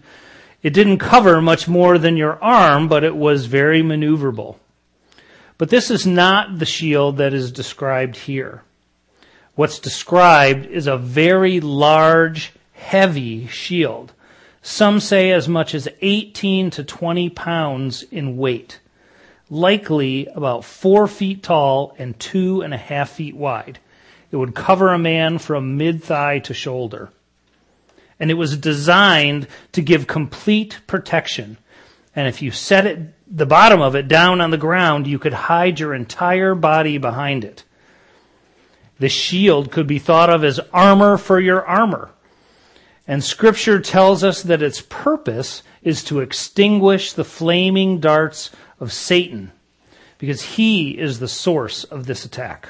It 0.62 0.72
didn't 0.72 1.00
cover 1.00 1.42
much 1.42 1.68
more 1.68 1.98
than 1.98 2.16
your 2.16 2.38
arm, 2.44 2.88
but 2.88 3.04
it 3.04 3.16
was 3.16 3.48
very 3.48 3.82
maneuverable. 3.82 4.58
But 5.58 5.70
this 5.70 5.90
is 5.90 6.06
not 6.06 6.60
the 6.60 6.66
shield 6.68 7.18
that 7.18 7.34
is 7.34 7.52
described 7.52 8.18
here. 8.18 8.62
What's 9.56 9.80
described 9.80 10.68
is 10.68 10.86
a 10.86 10.96
very 10.96 11.60
large, 11.60 12.54
heavy 12.74 13.48
shield. 13.48 14.14
Some 14.62 15.00
say 15.00 15.32
as 15.32 15.48
much 15.48 15.74
as 15.74 15.88
18 16.04 16.70
to 16.70 16.84
20 16.84 17.32
pounds 17.32 18.04
in 18.12 18.38
weight 18.38 18.80
likely 19.50 20.28
about 20.28 20.66
four 20.66 21.08
feet 21.08 21.44
tall 21.44 21.96
and 21.98 22.20
two 22.20 22.62
and 22.62 22.74
a 22.74 22.78
half 22.78 23.12
feet 23.12 23.36
wide. 23.36 23.80
It 24.32 24.36
would 24.36 24.54
cover 24.54 24.94
a 24.94 25.00
man 25.00 25.40
from 25.40 25.78
mid 25.78 26.04
thigh 26.04 26.40
to 26.40 26.54
shoulder. 26.54 27.10
And 28.20 28.30
it 28.30 28.36
was 28.36 28.58
designed 28.58 29.48
to 29.72 29.82
give 29.82 30.06
complete 30.06 30.82
protection. 30.88 31.58
And 32.16 32.28
if 32.28 32.42
you 32.42 32.52
set 32.52 32.86
it, 32.86 33.00
the 33.28 33.46
bottom 33.46 33.82
of 33.82 33.96
it 33.96 34.08
down 34.08 34.42
on 34.42 34.52
the 34.52 34.58
ground, 34.58 35.08
you 35.08 35.20
could 35.20 35.34
hide 35.34 35.80
your 35.80 35.94
entire 35.94 36.54
body 36.54 36.98
behind 36.98 37.44
it. 37.44 37.64
The 39.00 39.10
shield 39.10 39.72
could 39.72 39.88
be 39.88 40.00
thought 40.00 40.30
of 40.30 40.44
as 40.44 40.60
armor 40.74 41.18
for 41.18 41.40
your 41.40 41.66
armor. 41.66 42.12
And 43.08 43.24
scripture 43.24 43.80
tells 43.80 44.24
us 44.24 44.44
that 44.44 44.62
its 44.62 44.82
purpose 44.88 45.64
is 45.82 46.04
to 46.04 46.20
extinguish 46.20 47.14
the 47.14 47.24
flaming 47.24 48.00
darts 48.00 48.52
of 48.80 48.94
Satan, 48.94 49.52
because 50.18 50.42
he 50.42 50.92
is 50.92 51.20
the 51.20 51.28
source 51.28 51.84
of 51.84 52.06
this 52.06 52.26
attack. 52.26 52.70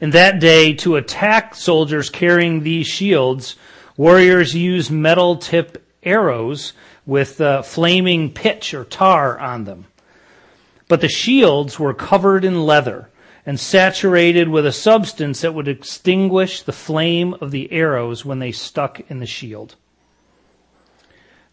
In 0.00 0.10
that 0.10 0.40
day, 0.40 0.72
to 0.74 0.96
attack 0.96 1.54
soldiers 1.54 2.08
carrying 2.08 2.62
these 2.62 2.86
shields, 2.86 3.56
warriors 3.96 4.54
used 4.54 4.90
metal 4.90 5.36
tip 5.36 5.86
arrows 6.02 6.72
with 7.04 7.40
uh, 7.40 7.62
flaming 7.62 8.32
pitch 8.32 8.72
or 8.72 8.84
tar 8.84 9.38
on 9.38 9.64
them. 9.64 9.86
But 10.88 11.02
the 11.02 11.08
shields 11.08 11.78
were 11.78 11.94
covered 11.94 12.44
in 12.44 12.64
leather 12.64 13.10
and 13.44 13.60
saturated 13.60 14.48
with 14.48 14.66
a 14.66 14.72
substance 14.72 15.40
that 15.40 15.54
would 15.54 15.68
extinguish 15.68 16.62
the 16.62 16.72
flame 16.72 17.34
of 17.40 17.50
the 17.50 17.70
arrows 17.72 18.24
when 18.24 18.38
they 18.38 18.52
stuck 18.52 19.00
in 19.10 19.18
the 19.18 19.26
shield. 19.26 19.76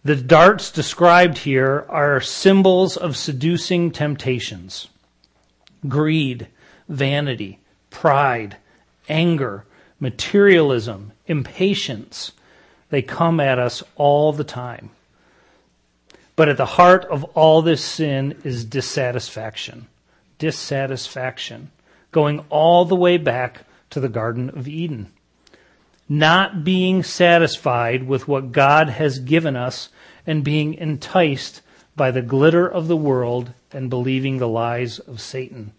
The 0.07 0.15
darts 0.15 0.71
described 0.71 1.39
here 1.39 1.85
are 1.89 2.21
symbols 2.21 2.95
of 2.95 3.17
seducing 3.17 3.91
temptations 3.91 4.87
greed, 5.85 6.47
vanity, 6.87 7.59
pride, 7.89 8.55
anger, 9.09 9.65
materialism, 9.99 11.11
impatience. 11.25 12.31
They 12.89 13.01
come 13.01 13.41
at 13.41 13.59
us 13.59 13.83
all 13.97 14.31
the 14.31 14.45
time. 14.45 14.91
But 16.37 16.47
at 16.47 16.55
the 16.55 16.65
heart 16.65 17.03
of 17.11 17.25
all 17.35 17.61
this 17.61 17.83
sin 17.83 18.39
is 18.45 18.63
dissatisfaction. 18.63 19.87
Dissatisfaction. 20.39 21.69
Going 22.13 22.45
all 22.49 22.85
the 22.85 22.95
way 22.95 23.17
back 23.17 23.65
to 23.89 23.99
the 23.99 24.07
Garden 24.07 24.51
of 24.51 24.69
Eden. 24.69 25.11
Not 26.07 26.63
being 26.63 27.03
satisfied 27.03 28.03
with 28.03 28.25
what 28.29 28.53
God 28.53 28.87
has 28.87 29.19
given 29.19 29.57
us 29.57 29.89
and 30.27 30.43
being 30.43 30.75
enticed 30.75 31.61
by 31.95 32.11
the 32.11 32.21
glitter 32.21 32.67
of 32.67 32.87
the 32.87 32.97
world 32.97 33.53
and 33.71 33.89
believing 33.89 34.37
the 34.37 34.47
lies 34.47 34.99
of 34.99 35.19
Satan. 35.19 35.71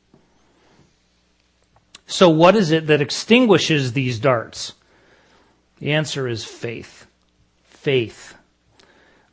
So, 2.07 2.31
what 2.31 2.57
is 2.57 2.71
it 2.71 2.87
that 2.87 3.03
extinguishes 3.03 3.93
these 3.93 4.19
darts? 4.19 4.73
The 5.79 5.93
answer 5.93 6.27
is 6.27 6.45
faith. 6.45 7.07
Faith. 7.69 8.35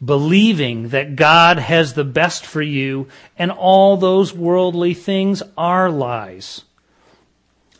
Believing 0.03 0.89
that 0.89 1.15
God 1.15 1.57
has 1.57 1.93
the 1.93 2.03
best 2.03 2.45
for 2.45 2.61
you 2.61 3.07
and 3.37 3.49
all 3.49 3.95
those 3.95 4.33
worldly 4.33 4.93
things 4.93 5.41
are 5.57 5.89
lies. 5.89 6.63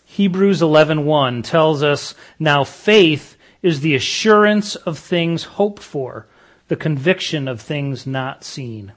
Hebrews 0.06 0.62
11:1 0.62 1.44
tells 1.44 1.84
us, 1.84 2.16
"Now 2.40 2.64
faith 2.64 3.36
is 3.62 3.82
the 3.82 3.96
assurance 3.96 4.76
of 4.78 4.98
things 4.98 5.44
hoped 5.44 5.84
for, 5.84 6.26
the 6.68 6.76
conviction 6.76 7.48
of 7.48 7.62
things 7.62 8.08
not 8.08 8.44
seen. 8.44 8.94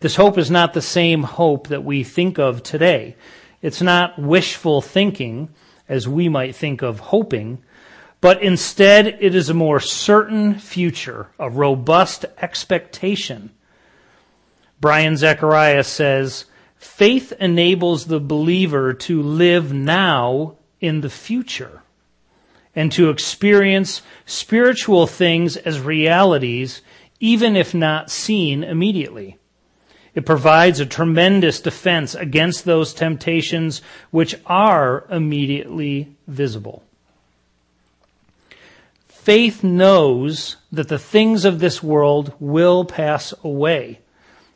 This 0.00 0.16
hope 0.16 0.38
is 0.38 0.50
not 0.50 0.74
the 0.74 0.82
same 0.82 1.22
hope 1.22 1.68
that 1.68 1.84
we 1.84 2.04
think 2.04 2.38
of 2.38 2.62
today. 2.62 3.16
It's 3.62 3.82
not 3.82 4.18
wishful 4.18 4.82
thinking, 4.82 5.50
as 5.88 6.08
we 6.08 6.28
might 6.28 6.56
think 6.56 6.82
of 6.82 7.00
hoping, 7.00 7.62
but 8.20 8.42
instead 8.42 9.06
it 9.06 9.34
is 9.34 9.48
a 9.48 9.54
more 9.54 9.80
certain 9.80 10.58
future, 10.58 11.28
a 11.38 11.48
robust 11.50 12.24
expectation. 12.38 13.50
Brian 14.80 15.16
Zechariah 15.16 15.84
says, 15.84 16.46
faith 16.76 17.32
enables 17.38 18.06
the 18.06 18.20
believer 18.20 18.92
to 18.94 19.22
live 19.22 19.72
now 19.72 20.56
in 20.80 21.00
the 21.00 21.10
future 21.10 21.82
and 22.76 22.90
to 22.92 23.10
experience 23.10 24.02
spiritual 24.26 25.06
things 25.06 25.56
as 25.56 25.80
realities, 25.80 26.82
even 27.20 27.56
if 27.56 27.74
not 27.74 28.10
seen 28.10 28.64
immediately. 28.64 29.38
It 30.14 30.26
provides 30.26 30.78
a 30.78 30.86
tremendous 30.86 31.60
defense 31.60 32.14
against 32.14 32.64
those 32.64 32.94
temptations 32.94 33.82
which 34.10 34.36
are 34.46 35.06
immediately 35.10 36.14
visible. 36.26 36.84
Faith 39.08 39.64
knows 39.64 40.56
that 40.70 40.88
the 40.88 40.98
things 40.98 41.44
of 41.44 41.58
this 41.58 41.82
world 41.82 42.32
will 42.38 42.84
pass 42.84 43.32
away. 43.42 44.00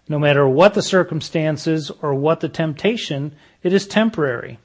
No 0.08 0.18
matter 0.18 0.48
what 0.48 0.74
the 0.74 0.82
circumstances 0.82 1.90
or 2.02 2.14
what 2.14 2.40
the 2.40 2.48
temptation, 2.48 3.32
it 3.62 3.72
is 3.72 3.86
temporary 3.86 4.58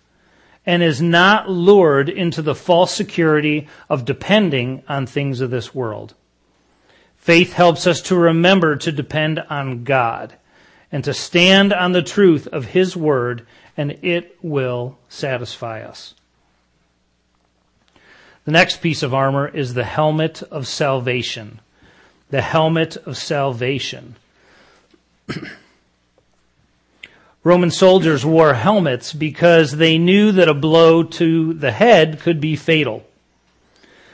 and 0.66 0.82
is 0.82 1.02
not 1.02 1.50
lured 1.50 2.10
into 2.10 2.42
the 2.42 2.56
false 2.56 2.94
security 2.94 3.68
of 3.90 4.06
depending 4.06 4.84
on 4.88 5.06
things 5.06 5.42
of 5.42 5.50
this 5.50 5.76
world. 5.76 6.14
Faith 7.18 7.54
helps 7.54 7.88
us 7.88 8.02
to 8.02 8.16
remember 8.16 8.76
to 8.76 8.92
depend 8.92 9.40
on 9.50 9.84
God 9.84 10.34
and 10.92 11.04
to 11.04 11.14
stand 11.14 11.74
on 11.74 11.92
the 11.92 12.02
truth 12.02 12.48
of 12.48 12.66
His 12.66 12.96
Word, 12.96 13.46
and 13.76 13.98
it 14.02 14.38
will 14.42 14.98
satisfy 15.10 15.82
us. 15.82 16.14
The 18.46 18.52
next 18.52 18.82
piece 18.82 19.04
of 19.04 19.14
armor 19.14 19.48
is 19.48 19.74
the 19.74 19.86
helmet 19.86 20.44
of 20.44 20.68
salvation. 20.68 21.62
The 22.30 22.42
helmet 22.42 22.98
of 22.98 23.18
salvation. 23.18 24.16
Roman 27.44 27.72
soldiers 27.72 28.26
wore 28.26 28.54
helmets 28.54 29.12
because 29.12 29.74
they 29.74 29.98
knew 29.98 30.32
that 30.32 30.48
a 30.48 30.54
blow 30.54 31.04
to 31.04 31.54
the 31.54 31.72
head 31.72 32.22
could 32.22 32.40
be 32.40 32.56
fatal. 32.56 33.06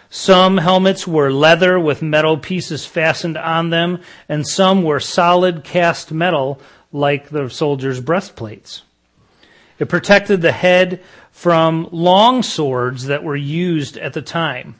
Some 0.09 0.57
helmets 0.57 1.05
were 1.05 1.31
leather 1.31 1.79
with 1.79 2.01
metal 2.01 2.37
pieces 2.37 2.87
fastened 2.87 3.37
on 3.37 3.69
them, 3.69 4.01
and 4.27 4.47
some 4.47 4.81
were 4.81 4.99
solid 4.99 5.63
cast 5.63 6.11
metal 6.11 6.59
like 6.91 7.29
the 7.29 7.49
soldiers' 7.49 8.01
breastplates. 8.01 8.81
It 9.77 9.87
protected 9.87 10.41
the 10.41 10.51
head 10.51 10.99
from 11.31 11.87
long 11.91 12.41
swords 12.41 13.05
that 13.05 13.23
were 13.23 13.35
used 13.35 13.95
at 13.97 14.13
the 14.13 14.23
time. 14.23 14.78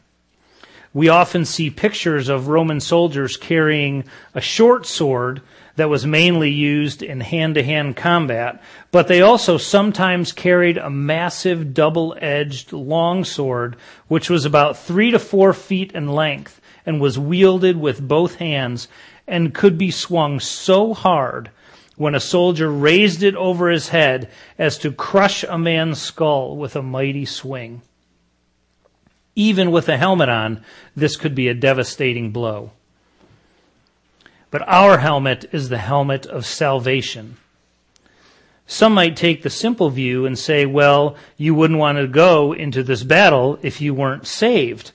We 0.93 1.08
often 1.08 1.46
see 1.46 1.69
pictures 1.69 2.29
of 2.29 2.48
Roman 2.48 2.79
soldiers 2.79 3.38
carrying 3.38 4.05
a 4.34 4.41
short 4.41 4.88
sword 4.88 5.41
that 5.75 5.89
was 5.89 6.05
mainly 6.05 6.50
used 6.50 7.03
in 7.03 7.22
hand 7.22 7.55
to 7.55 7.63
hand 7.63 7.96
combat, 7.96 8.62
but 8.91 9.08
they 9.08 9.22
also 9.22 9.58
sometimes 9.58 10.31
carried 10.31 10.77
a 10.77 10.89
massive 10.89 11.74
double 11.74 12.17
edged 12.19 12.74
long 12.74 13.24
sword, 13.24 13.75
which 14.08 14.29
was 14.29 14.46
about 14.46 14.77
three 14.77 15.12
to 15.12 15.19
four 15.19 15.53
feet 15.53 15.91
in 15.91 16.10
length 16.10 16.60
and 16.86 17.00
was 17.00 17.19
wielded 17.19 17.77
with 17.77 18.05
both 18.05 18.36
hands 18.36 18.88
and 19.27 19.53
could 19.53 19.77
be 19.77 19.91
swung 19.91 20.39
so 20.39 20.93
hard 20.93 21.51
when 21.98 22.15
a 22.15 22.19
soldier 22.19 22.72
raised 22.72 23.22
it 23.22 23.36
over 23.36 23.69
his 23.69 23.89
head 23.89 24.27
as 24.58 24.77
to 24.79 24.91
crush 24.91 25.43
a 25.43 25.58
man's 25.58 26.01
skull 26.01 26.58
with 26.58 26.75
a 26.75 26.81
mighty 26.81 27.25
swing. 27.25 27.81
Even 29.39 29.72
with 29.72 29.88
a 29.88 29.96
helmet 29.96 30.27
on, 30.27 30.65
this 30.98 31.15
could 31.15 31.34
be 31.34 31.48
a 31.48 31.53
devastating 31.53 32.31
blow. 32.31 32.72
But 34.51 34.67
our 34.67 34.98
helmet 34.98 35.46
is 35.53 35.69
the 35.69 35.77
helmet 35.77 36.25
of 36.25 36.46
salvation. 36.46 37.38
Some 38.67 38.93
might 38.93 39.15
take 39.15 39.41
the 39.41 39.49
simple 39.49 39.91
view 39.91 40.25
and 40.25 40.38
say, 40.38 40.65
well, 40.65 41.15
you 41.38 41.56
wouldn't 41.56 41.80
want 41.80 41.99
to 41.99 42.06
go 42.06 42.52
into 42.52 42.84
this 42.84 43.04
battle 43.04 43.58
if 43.62 43.80
you 43.80 43.93
weren't 43.93 44.28
saved. 44.28 44.91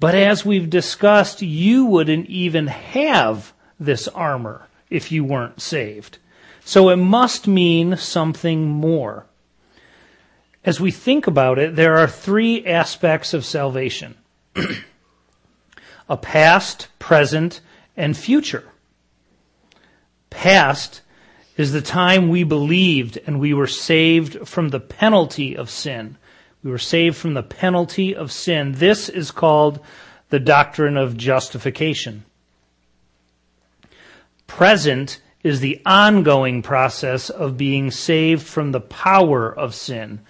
But 0.00 0.16
as 0.16 0.44
we've 0.44 0.68
discussed, 0.68 1.40
you 1.40 1.84
wouldn't 1.84 2.26
even 2.26 2.66
have 2.66 3.52
this 3.78 4.08
armor 4.08 4.66
if 4.90 5.12
you 5.12 5.22
weren't 5.22 5.62
saved. 5.62 6.18
So 6.64 6.88
it 6.88 6.96
must 6.96 7.46
mean 7.46 7.96
something 7.96 8.68
more. 8.68 9.26
As 10.64 10.80
we 10.80 10.90
think 10.90 11.26
about 11.26 11.58
it, 11.58 11.74
there 11.74 11.96
are 11.96 12.06
three 12.06 12.66
aspects 12.66 13.32
of 13.32 13.44
salvation. 13.44 14.16
a 16.08 16.16
past, 16.16 16.88
present, 16.98 17.60
and 17.96 18.16
future. 18.16 18.64
Past 20.28 21.00
is 21.56 21.72
the 21.72 21.80
time 21.80 22.28
we 22.28 22.44
believed 22.44 23.18
and 23.26 23.40
we 23.40 23.54
were 23.54 23.66
saved 23.66 24.46
from 24.46 24.68
the 24.68 24.80
penalty 24.80 25.56
of 25.56 25.70
sin. 25.70 26.16
We 26.62 26.70
were 26.70 26.78
saved 26.78 27.16
from 27.16 27.34
the 27.34 27.42
penalty 27.42 28.14
of 28.14 28.30
sin. 28.30 28.72
This 28.72 29.08
is 29.08 29.30
called 29.30 29.80
the 30.28 30.40
doctrine 30.40 30.96
of 30.96 31.16
justification. 31.16 32.24
Present 34.46 35.20
is 35.42 35.60
the 35.60 35.80
ongoing 35.86 36.60
process 36.60 37.30
of 37.30 37.56
being 37.56 37.90
saved 37.90 38.46
from 38.46 38.72
the 38.72 38.80
power 38.80 39.50
of 39.50 39.74
sin. 39.74 40.20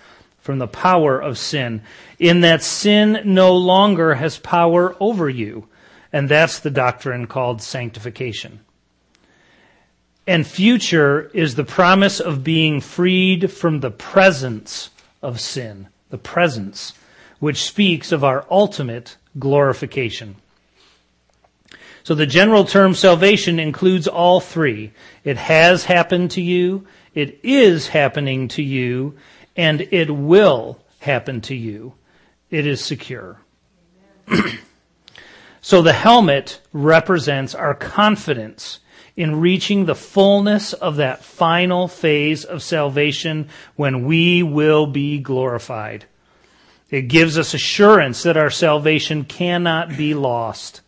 From 0.50 0.58
the 0.58 0.66
power 0.66 1.16
of 1.16 1.38
sin. 1.38 1.82
In 2.18 2.40
that 2.40 2.60
sin 2.60 3.20
no 3.24 3.54
longer 3.54 4.16
has 4.16 4.36
power 4.36 4.96
over 4.98 5.30
you. 5.30 5.68
And 6.12 6.28
that's 6.28 6.58
the 6.58 6.72
doctrine 6.72 7.28
called 7.28 7.62
sanctification. 7.62 8.58
And 10.26 10.44
future 10.44 11.30
is 11.32 11.54
the 11.54 11.62
promise 11.62 12.18
of 12.18 12.42
being 12.42 12.80
freed 12.80 13.52
from 13.52 13.78
the 13.78 13.92
presence 13.92 14.90
of 15.22 15.38
sin. 15.38 15.86
The 16.08 16.18
presence, 16.18 16.94
which 17.38 17.62
speaks 17.62 18.10
of 18.10 18.24
our 18.24 18.44
ultimate 18.50 19.18
glorification. 19.38 20.34
So 22.02 22.16
the 22.16 22.26
general 22.26 22.64
term 22.64 22.96
salvation 22.96 23.60
includes 23.60 24.08
all 24.08 24.40
three. 24.40 24.90
It 25.22 25.36
has 25.36 25.84
happened 25.84 26.32
to 26.32 26.40
you, 26.40 26.88
it 27.14 27.38
is 27.44 27.86
happening 27.86 28.48
to 28.48 28.64
you, 28.64 29.14
and 29.56 29.80
it 29.90 30.10
will 30.10 30.78
happen 31.00 31.40
to 31.42 31.54
you. 31.54 31.94
It 32.50 32.66
is 32.66 32.84
secure. 32.84 33.38
so 35.60 35.82
the 35.82 35.92
helmet 35.92 36.60
represents 36.72 37.54
our 37.54 37.74
confidence 37.74 38.80
in 39.16 39.40
reaching 39.40 39.84
the 39.84 39.94
fullness 39.94 40.72
of 40.72 40.96
that 40.96 41.24
final 41.24 41.88
phase 41.88 42.44
of 42.44 42.62
salvation 42.62 43.48
when 43.76 44.04
we 44.04 44.42
will 44.42 44.86
be 44.86 45.18
glorified. 45.18 46.06
It 46.90 47.02
gives 47.02 47.38
us 47.38 47.54
assurance 47.54 48.22
that 48.24 48.36
our 48.36 48.50
salvation 48.50 49.24
cannot 49.24 49.96
be 49.96 50.14
lost. 50.14 50.80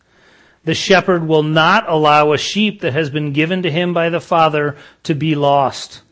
The 0.64 0.74
shepherd 0.74 1.26
will 1.26 1.42
not 1.42 1.88
allow 1.88 2.32
a 2.32 2.38
sheep 2.38 2.80
that 2.80 2.92
has 2.92 3.10
been 3.10 3.32
given 3.32 3.62
to 3.62 3.70
him 3.70 3.92
by 3.92 4.08
the 4.08 4.20
Father 4.20 4.76
to 5.04 5.14
be 5.14 5.34
lost. 5.34 6.02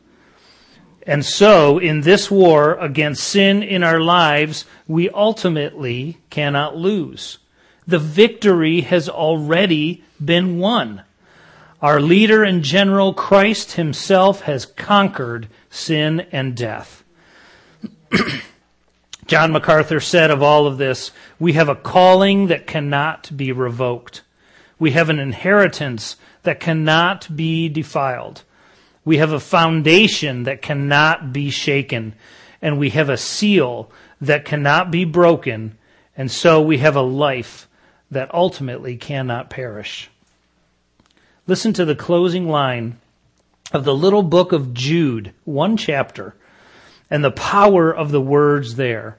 And 1.10 1.26
so, 1.26 1.78
in 1.78 2.02
this 2.02 2.30
war 2.30 2.74
against 2.74 3.24
sin 3.24 3.64
in 3.64 3.82
our 3.82 3.98
lives, 3.98 4.64
we 4.86 5.10
ultimately 5.10 6.18
cannot 6.30 6.76
lose. 6.76 7.38
The 7.84 7.98
victory 7.98 8.82
has 8.82 9.08
already 9.08 10.04
been 10.24 10.60
won. 10.60 11.02
Our 11.82 12.00
leader 12.00 12.44
and 12.44 12.62
general, 12.62 13.12
Christ 13.12 13.72
himself, 13.72 14.42
has 14.42 14.64
conquered 14.64 15.48
sin 15.68 16.28
and 16.30 16.56
death. 16.56 17.02
John 19.26 19.50
MacArthur 19.50 19.98
said 19.98 20.30
of 20.30 20.44
all 20.44 20.68
of 20.68 20.78
this, 20.78 21.10
we 21.40 21.54
have 21.54 21.68
a 21.68 21.74
calling 21.74 22.46
that 22.46 22.68
cannot 22.68 23.36
be 23.36 23.50
revoked. 23.50 24.22
We 24.78 24.92
have 24.92 25.10
an 25.10 25.18
inheritance 25.18 26.14
that 26.44 26.60
cannot 26.60 27.34
be 27.34 27.68
defiled. 27.68 28.44
We 29.10 29.16
have 29.16 29.32
a 29.32 29.40
foundation 29.40 30.44
that 30.44 30.62
cannot 30.62 31.32
be 31.32 31.50
shaken. 31.50 32.14
And 32.62 32.78
we 32.78 32.90
have 32.90 33.08
a 33.08 33.16
seal 33.16 33.90
that 34.20 34.44
cannot 34.44 34.92
be 34.92 35.04
broken. 35.04 35.76
And 36.16 36.30
so 36.30 36.62
we 36.62 36.78
have 36.78 36.94
a 36.94 37.02
life 37.02 37.66
that 38.12 38.32
ultimately 38.32 38.96
cannot 38.96 39.50
perish. 39.50 40.08
Listen 41.48 41.72
to 41.72 41.84
the 41.84 41.96
closing 41.96 42.48
line 42.48 43.00
of 43.72 43.82
the 43.82 43.96
little 43.96 44.22
book 44.22 44.52
of 44.52 44.74
Jude, 44.74 45.32
one 45.42 45.76
chapter, 45.76 46.36
and 47.10 47.24
the 47.24 47.32
power 47.32 47.92
of 47.92 48.12
the 48.12 48.20
words 48.20 48.76
there. 48.76 49.18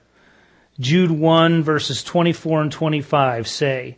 Jude 0.79 1.11
1 1.11 1.63
verses 1.63 2.01
24 2.01 2.61
and 2.61 2.71
25 2.71 3.45
say, 3.45 3.97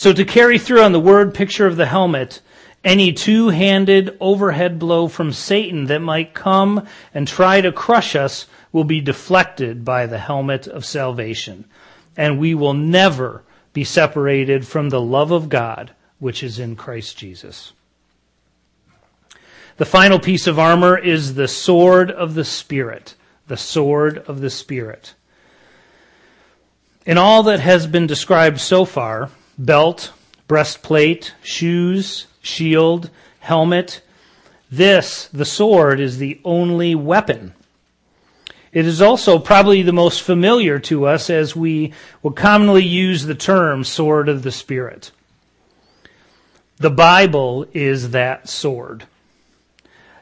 So 0.00 0.14
to 0.14 0.24
carry 0.24 0.58
through 0.58 0.80
on 0.80 0.92
the 0.92 0.98
word 0.98 1.34
picture 1.34 1.66
of 1.66 1.76
the 1.76 1.84
helmet, 1.84 2.40
any 2.82 3.12
two-handed 3.12 4.16
overhead 4.18 4.78
blow 4.78 5.08
from 5.08 5.30
Satan 5.30 5.88
that 5.88 5.98
might 5.98 6.32
come 6.32 6.86
and 7.12 7.28
try 7.28 7.60
to 7.60 7.70
crush 7.70 8.16
us 8.16 8.46
will 8.72 8.84
be 8.84 9.02
deflected 9.02 9.84
by 9.84 10.06
the 10.06 10.16
helmet 10.16 10.66
of 10.66 10.86
salvation. 10.86 11.66
And 12.16 12.38
we 12.38 12.54
will 12.54 12.72
never 12.72 13.42
be 13.74 13.84
separated 13.84 14.66
from 14.66 14.88
the 14.88 15.02
love 15.02 15.32
of 15.32 15.50
God, 15.50 15.90
which 16.18 16.42
is 16.42 16.58
in 16.58 16.76
Christ 16.76 17.18
Jesus. 17.18 17.74
The 19.76 19.84
final 19.84 20.18
piece 20.18 20.46
of 20.46 20.58
armor 20.58 20.96
is 20.96 21.34
the 21.34 21.46
sword 21.46 22.10
of 22.10 22.32
the 22.32 22.46
Spirit. 22.46 23.16
The 23.48 23.58
sword 23.58 24.16
of 24.16 24.40
the 24.40 24.48
Spirit. 24.48 25.12
In 27.04 27.18
all 27.18 27.42
that 27.42 27.60
has 27.60 27.86
been 27.86 28.06
described 28.06 28.60
so 28.60 28.86
far, 28.86 29.28
belt, 29.64 30.12
breastplate, 30.48 31.34
shoes, 31.42 32.26
shield, 32.42 33.10
helmet, 33.40 34.02
this, 34.70 35.28
the 35.32 35.44
sword, 35.44 36.00
is 36.00 36.18
the 36.18 36.40
only 36.44 36.94
weapon. 36.94 37.54
It 38.72 38.86
is 38.86 39.02
also 39.02 39.38
probably 39.38 39.82
the 39.82 39.92
most 39.92 40.22
familiar 40.22 40.78
to 40.80 41.06
us 41.06 41.28
as 41.28 41.56
we 41.56 41.92
will 42.22 42.30
commonly 42.30 42.84
use 42.84 43.24
the 43.24 43.34
term 43.34 43.82
sword 43.82 44.28
of 44.28 44.42
the 44.42 44.52
Spirit. 44.52 45.10
The 46.76 46.90
Bible 46.90 47.66
is 47.74 48.10
that 48.10 48.48
sword. 48.48 49.04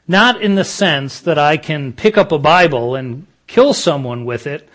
Not 0.09 0.41
in 0.41 0.55
the 0.55 0.65
sense 0.65 1.21
that 1.21 1.39
I 1.39 1.59
can 1.59 1.93
pick 1.93 2.17
up 2.17 2.33
a 2.33 2.39
Bible 2.39 2.95
and 2.95 3.27
kill 3.47 3.75
someone 3.75 4.25
with 4.25 4.47
it, 4.47 4.67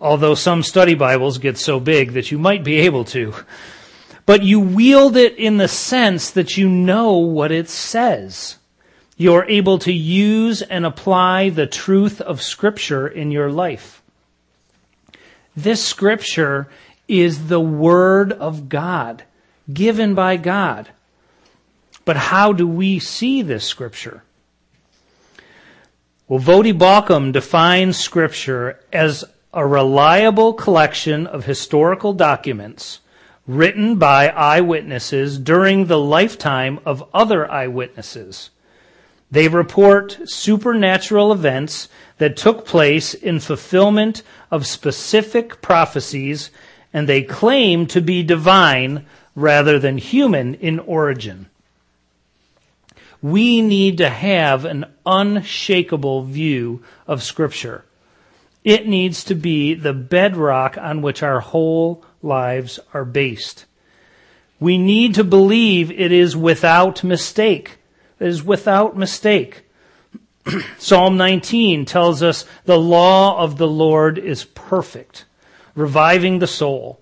although 0.00 0.36
some 0.36 0.62
study 0.62 0.94
Bibles 0.94 1.38
get 1.38 1.58
so 1.58 1.80
big 1.80 2.12
that 2.12 2.30
you 2.30 2.38
might 2.38 2.62
be 2.62 2.76
able 2.78 3.04
to. 3.06 3.34
But 4.24 4.44
you 4.44 4.60
wield 4.60 5.16
it 5.16 5.36
in 5.36 5.56
the 5.56 5.68
sense 5.68 6.30
that 6.30 6.56
you 6.56 6.68
know 6.68 7.18
what 7.18 7.50
it 7.50 7.68
says. 7.68 8.56
You're 9.16 9.44
able 9.48 9.78
to 9.80 9.92
use 9.92 10.62
and 10.62 10.86
apply 10.86 11.50
the 11.50 11.66
truth 11.66 12.20
of 12.20 12.40
Scripture 12.40 13.06
in 13.06 13.30
your 13.30 13.50
life. 13.50 14.02
This 15.56 15.84
Scripture 15.84 16.68
is 17.08 17.48
the 17.48 17.60
Word 17.60 18.32
of 18.32 18.68
God, 18.68 19.24
given 19.72 20.14
by 20.14 20.36
God. 20.36 20.88
But 22.04 22.16
how 22.16 22.52
do 22.52 22.66
we 22.66 22.98
see 22.98 23.42
this 23.42 23.64
Scripture? 23.64 24.22
Well, 26.26 26.40
Voddie 26.40 26.76
Baucham 26.76 27.32
defines 27.32 27.98
Scripture 27.98 28.80
as 28.92 29.24
a 29.52 29.66
reliable 29.66 30.54
collection 30.54 31.26
of 31.26 31.44
historical 31.44 32.14
documents 32.14 33.00
written 33.46 33.96
by 33.96 34.28
eyewitnesses 34.28 35.38
during 35.38 35.86
the 35.86 35.98
lifetime 35.98 36.78
of 36.84 37.04
other 37.12 37.50
eyewitnesses. 37.50 38.50
They 39.30 39.48
report 39.48 40.18
supernatural 40.24 41.32
events 41.32 41.88
that 42.18 42.36
took 42.36 42.64
place 42.64 43.14
in 43.14 43.40
fulfillment 43.40 44.22
of 44.50 44.66
specific 44.66 45.62
prophecies, 45.62 46.50
and 46.92 47.08
they 47.08 47.22
claim 47.22 47.86
to 47.86 48.00
be 48.00 48.22
divine 48.22 49.06
rather 49.34 49.78
than 49.78 49.98
human 49.98 50.54
in 50.54 50.78
origin 50.78 51.48
we 53.22 53.62
need 53.62 53.98
to 53.98 54.10
have 54.10 54.64
an 54.64 54.84
unshakable 55.06 56.24
view 56.24 56.82
of 57.06 57.22
Scripture. 57.22 57.84
It 58.64 58.86
needs 58.86 59.24
to 59.24 59.34
be 59.34 59.74
the 59.74 59.92
bedrock 59.92 60.76
on 60.76 61.02
which 61.02 61.22
our 61.22 61.40
whole 61.40 62.04
lives 62.22 62.78
are 62.94 63.04
based. 63.04 63.66
We 64.60 64.78
need 64.78 65.14
to 65.16 65.24
believe 65.24 65.90
it 65.90 66.12
is 66.12 66.36
without 66.36 67.02
mistake. 67.02 67.78
It 68.20 68.28
is 68.28 68.42
without 68.42 68.96
mistake. 68.96 69.64
Psalm 70.78 71.16
19 71.16 71.84
tells 71.84 72.22
us 72.22 72.44
the 72.64 72.78
law 72.78 73.38
of 73.38 73.58
the 73.58 73.68
Lord 73.68 74.18
is 74.18 74.44
perfect, 74.44 75.24
reviving 75.74 76.38
the 76.38 76.46
soul. 76.46 77.00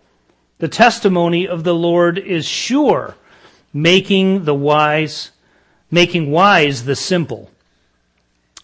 The 0.59 0.69
testimony 0.69 1.47
of 1.47 1.65
the 1.65 1.75
Lord 1.75 2.19
is 2.19 2.47
sure, 2.47 3.15
making 3.73 4.45
the 4.45 4.55
wise 4.55 5.31
making 5.91 6.31
wise 6.31 6.85
the 6.85 6.97
simple. 6.97 7.51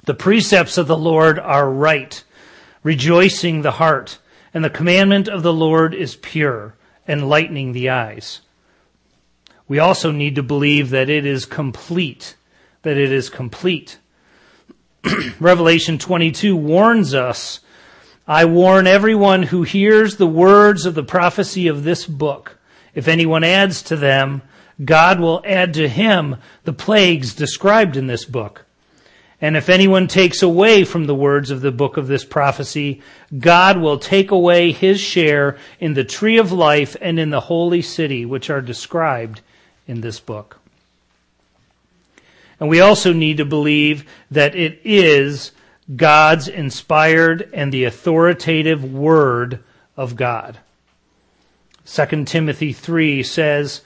The 0.05 0.14
precepts 0.14 0.79
of 0.79 0.87
the 0.87 0.97
Lord 0.97 1.38
are 1.38 1.69
right, 1.69 2.23
rejoicing 2.83 3.62
the 3.62 3.73
heart, 3.73 4.19
and 4.57 4.64
the 4.64 4.71
commandment 4.71 5.29
of 5.29 5.42
the 5.42 5.53
Lord 5.53 5.92
is 5.92 6.16
pure, 6.16 6.75
enlightening 7.07 7.73
the 7.73 7.90
eyes. 7.90 8.40
We 9.69 9.79
also 9.79 10.11
need 10.11 10.37
to 10.37 10.42
believe 10.42 10.88
that 10.88 11.11
it 11.11 11.27
is 11.27 11.45
complete, 11.45 12.37
that 12.81 12.97
it 12.97 13.12
is 13.12 13.29
complete. 13.29 13.99
Revelation 15.40 15.99
22 15.99 16.57
warns 16.57 17.12
us, 17.12 17.61
I 18.27 18.47
warn 18.47 18.87
everyone 18.87 19.42
who 19.42 19.62
hears 19.62 20.16
the 20.16 20.27
words 20.27 20.87
of 20.87 20.95
the 20.95 21.05
prophecy 21.05 21.69
of 21.69 21.85
this 21.85 22.07
book. 22.07 22.57
If 22.95 23.09
anyone 23.09 23.45
adds 23.45 23.83
to 23.83 23.97
them, 23.97 24.40
God 24.83 25.21
will 25.21 25.42
add 25.45 25.75
to 25.75 25.87
him 25.87 26.37
the 26.64 26.73
plagues 26.73 27.35
described 27.35 27.95
in 27.99 28.07
this 28.07 28.25
book. 28.25 28.64
And 29.40 29.57
if 29.57 29.68
anyone 29.68 30.09
takes 30.09 30.42
away 30.42 30.85
from 30.85 31.05
the 31.07 31.14
words 31.14 31.51
of 31.51 31.61
the 31.61 31.72
book 31.72 31.99
of 31.99 32.07
this 32.07 32.25
prophecy, 32.25 33.03
God 33.38 33.77
will 33.79 33.99
take 33.99 34.31
away 34.31 34.72
his 34.72 34.99
share 34.99 35.59
in 35.79 35.94
the 35.94 36.05
tree 36.05 36.38
of 36.38 36.53
life 36.53 36.96
and 37.01 37.18
in 37.18 37.31
the 37.31 37.40
holy 37.40 37.83
city, 37.83 38.25
which 38.25 38.49
are 38.49 38.62
described 38.62 39.42
in 39.87 40.01
this 40.01 40.20
book. 40.20 40.59
And 42.59 42.70
we 42.70 42.81
also 42.81 43.12
need 43.12 43.37
to 43.37 43.44
believe 43.44 44.09
that 44.31 44.55
it 44.55 44.81
is 44.85 45.53
God's 45.94 46.49
inspired 46.49 47.51
and 47.53 47.70
the 47.70 47.85
authoritative 47.85 48.90
word 48.90 49.62
of 49.96 50.16
God. 50.16 50.59
2 51.85 52.25
Timothy 52.25 52.72
3 52.72 53.22
says, 53.22 53.83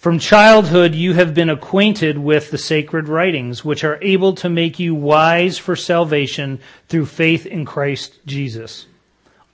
from 0.00 0.18
childhood 0.18 0.94
you 0.94 1.12
have 1.12 1.34
been 1.34 1.50
acquainted 1.50 2.16
with 2.16 2.50
the 2.50 2.56
sacred 2.56 3.06
writings, 3.06 3.62
which 3.62 3.84
are 3.84 3.98
able 4.00 4.32
to 4.32 4.48
make 4.48 4.78
you 4.78 4.94
wise 4.94 5.58
for 5.58 5.76
salvation 5.76 6.58
through 6.88 7.04
faith 7.04 7.44
in 7.44 7.66
Christ 7.66 8.18
Jesus. 8.24 8.86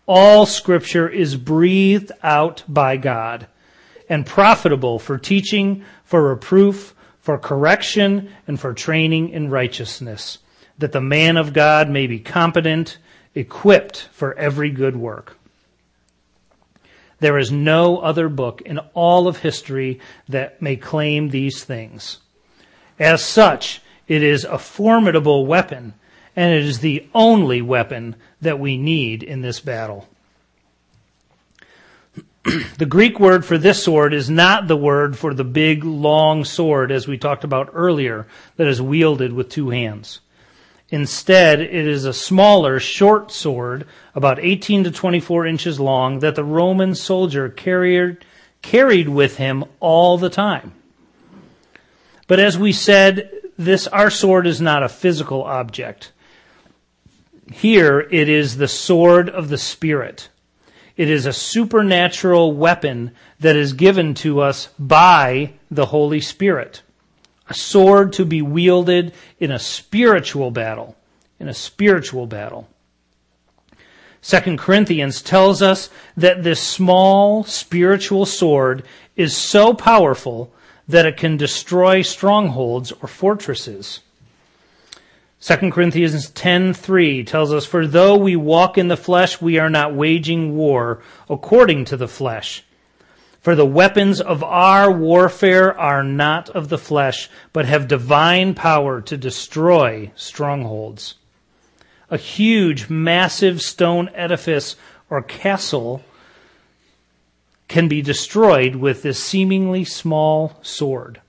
All 0.07 0.47
scripture 0.47 1.09
is 1.09 1.35
breathed 1.35 2.13
out 2.23 2.63
by 2.69 2.97
God 2.97 3.49
and 4.09 4.25
profitable 4.25 5.01
for 5.01 5.19
teaching, 5.19 5.85
for 6.05 6.29
reproof, 6.29 6.95
for 7.19 7.39
correction, 7.39 8.31
and 8.47 8.61
for 8.61 8.73
training 8.73 9.31
in 9.31 9.51
righteousness, 9.51 10.39
that 10.79 10.93
the 10.93 11.01
man 11.01 11.37
of 11.37 11.55
God 11.55 11.91
may 11.91 12.07
be 12.07 12.21
competent, 12.21 12.99
equipped 13.35 14.09
for 14.13 14.33
every 14.39 14.71
good 14.71 14.95
work. 14.95 15.37
There 17.21 17.39
is 17.39 17.51
no 17.51 17.99
other 17.99 18.29
book 18.29 18.61
in 18.63 18.79
all 18.95 19.27
of 19.27 19.39
history 19.39 20.01
that 20.29 20.61
may 20.61 20.77
claim 20.77 21.31
these 21.31 21.65
things. 21.65 22.19
As 22.99 23.25
such, 23.25 23.81
it 24.07 24.23
is 24.23 24.45
a 24.45 24.59
formidable 24.59 25.47
weapon, 25.47 25.95
and 26.35 26.53
it 26.53 26.65
is 26.65 26.81
the 26.81 27.07
only 27.15 27.63
weapon 27.63 28.17
that 28.41 28.61
we 28.61 28.77
need 28.77 29.23
in 29.23 29.41
this 29.41 29.61
battle. 29.61 30.09
the 32.79 32.87
Greek 32.87 33.19
word 33.19 33.45
for 33.45 33.59
this 33.59 33.83
sword 33.83 34.15
is 34.15 34.31
not 34.31 34.69
the 34.69 34.77
word 34.77 35.17
for 35.17 35.35
the 35.35 35.45
big, 35.45 35.85
long 35.85 36.45
sword, 36.45 36.93
as 36.93 37.09
we 37.09 37.19
talked 37.19 37.45
about 37.45 37.71
earlier, 37.73 38.27
that 38.57 38.69
is 38.69 38.81
wielded 38.81 39.33
with 39.33 39.49
two 39.49 39.71
hands. 39.71 40.21
Instead, 40.91 41.61
it 41.61 41.87
is 41.87 42.05
a 42.05 42.13
smaller, 42.13 42.79
short 42.79 43.33
sword, 43.33 43.87
about 44.15 44.39
18 44.39 44.85
to 44.85 44.91
24 44.91 45.47
inches 45.47 45.81
long, 45.81 46.21
that 46.21 46.37
the 46.37 46.45
Roman 46.45 46.95
soldier 46.95 47.49
carried, 47.49 48.25
carried 48.63 49.09
with 49.09 49.37
him 49.37 49.65
all 49.81 50.17
the 50.17 50.31
time. 50.31 50.73
But 52.29 52.39
as 52.39 52.57
we 52.57 52.73
said, 52.73 53.31
this, 53.59 53.89
our 53.89 54.11
sword 54.11 54.47
is 54.47 54.61
not 54.61 54.85
a 54.85 54.89
physical 54.89 55.43
object. 55.43 56.13
Here, 57.53 58.01
it 58.01 58.29
is 58.29 58.57
the 58.57 58.69
sword 58.69 59.29
of 59.29 59.49
the 59.49 59.59
Spirit. 59.59 60.29
It 60.97 61.11
is 61.11 61.27
a 61.27 61.33
supernatural 61.33 62.53
weapon 62.53 63.13
that 63.41 63.57
is 63.57 63.73
given 63.73 64.15
to 64.15 64.41
us 64.41 64.69
by 64.79 65.53
the 65.71 65.87
Holy 65.87 66.21
Spirit 66.21 66.83
a 67.49 67.55
sword 67.55 68.13
to 68.15 68.25
be 68.25 68.43
wielded 68.43 69.13
in 69.39 69.51
a 69.51 69.59
spiritual 69.59 70.51
battle. 70.51 70.97
In 71.39 71.49
a 71.49 71.55
spiritual 71.55 72.27
battle. 72.27 72.69
2 74.23 74.57
Corinthians 74.57 75.23
tells 75.23 75.63
us 75.63 75.89
that 76.17 76.43
this 76.43 76.61
small 76.61 77.45
spiritual 77.45 78.27
sword 78.27 78.83
is 79.15 79.37
so 79.37 79.73
powerful 79.73 80.53
that 80.89 81.07
it 81.07 81.17
can 81.17 81.37
destroy 81.37 82.03
strongholds 82.03 82.91
or 82.91 83.09
fortresses. 83.09 84.01
2 85.41 85.71
Corinthians 85.71 86.31
10:3 86.31 87.25
tells 87.25 87.53
us 87.53 87.67
for 87.67 87.87
though 87.87 88.17
we 88.17 88.35
walk 88.35 88.79
in 88.79 88.89
the 88.89 88.97
flesh 88.97 89.41
we 89.41 89.59
are 89.59 89.71
not 89.71 89.95
waging 89.95 90.57
war 90.57 91.03
according 91.29 91.85
to 91.85 91.97
the 91.97 92.09
flesh 92.09 92.65
for 93.47 93.55
the 93.55 93.65
weapons 93.65 94.21
of 94.21 94.43
our 94.43 94.91
warfare 94.91 95.79
are 95.79 96.03
not 96.03 96.49
of 96.49 96.69
the 96.69 96.77
flesh 96.77 97.31
but 97.53 97.65
have 97.65 97.87
divine 97.87 98.53
power 98.53 99.01
to 99.01 99.17
destroy 99.17 100.11
strongholds. 100.17 101.15
A 102.11 102.17
huge 102.17 102.91
massive 102.91 103.63
stone 103.63 104.11
edifice 104.17 104.75
or 105.09 105.23
castle 105.23 106.03
can 107.69 107.87
be 107.87 108.03
destroyed 108.03 108.75
with 108.75 109.05
this 109.05 109.23
seemingly 109.23 109.85
small 109.85 110.59
sword. 110.63 111.21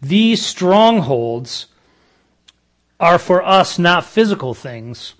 These 0.00 0.44
strongholds 0.44 1.66
are 2.98 3.20
for 3.20 3.40
us 3.46 3.78
not 3.78 4.04
physical 4.04 4.52
things, 4.52 5.14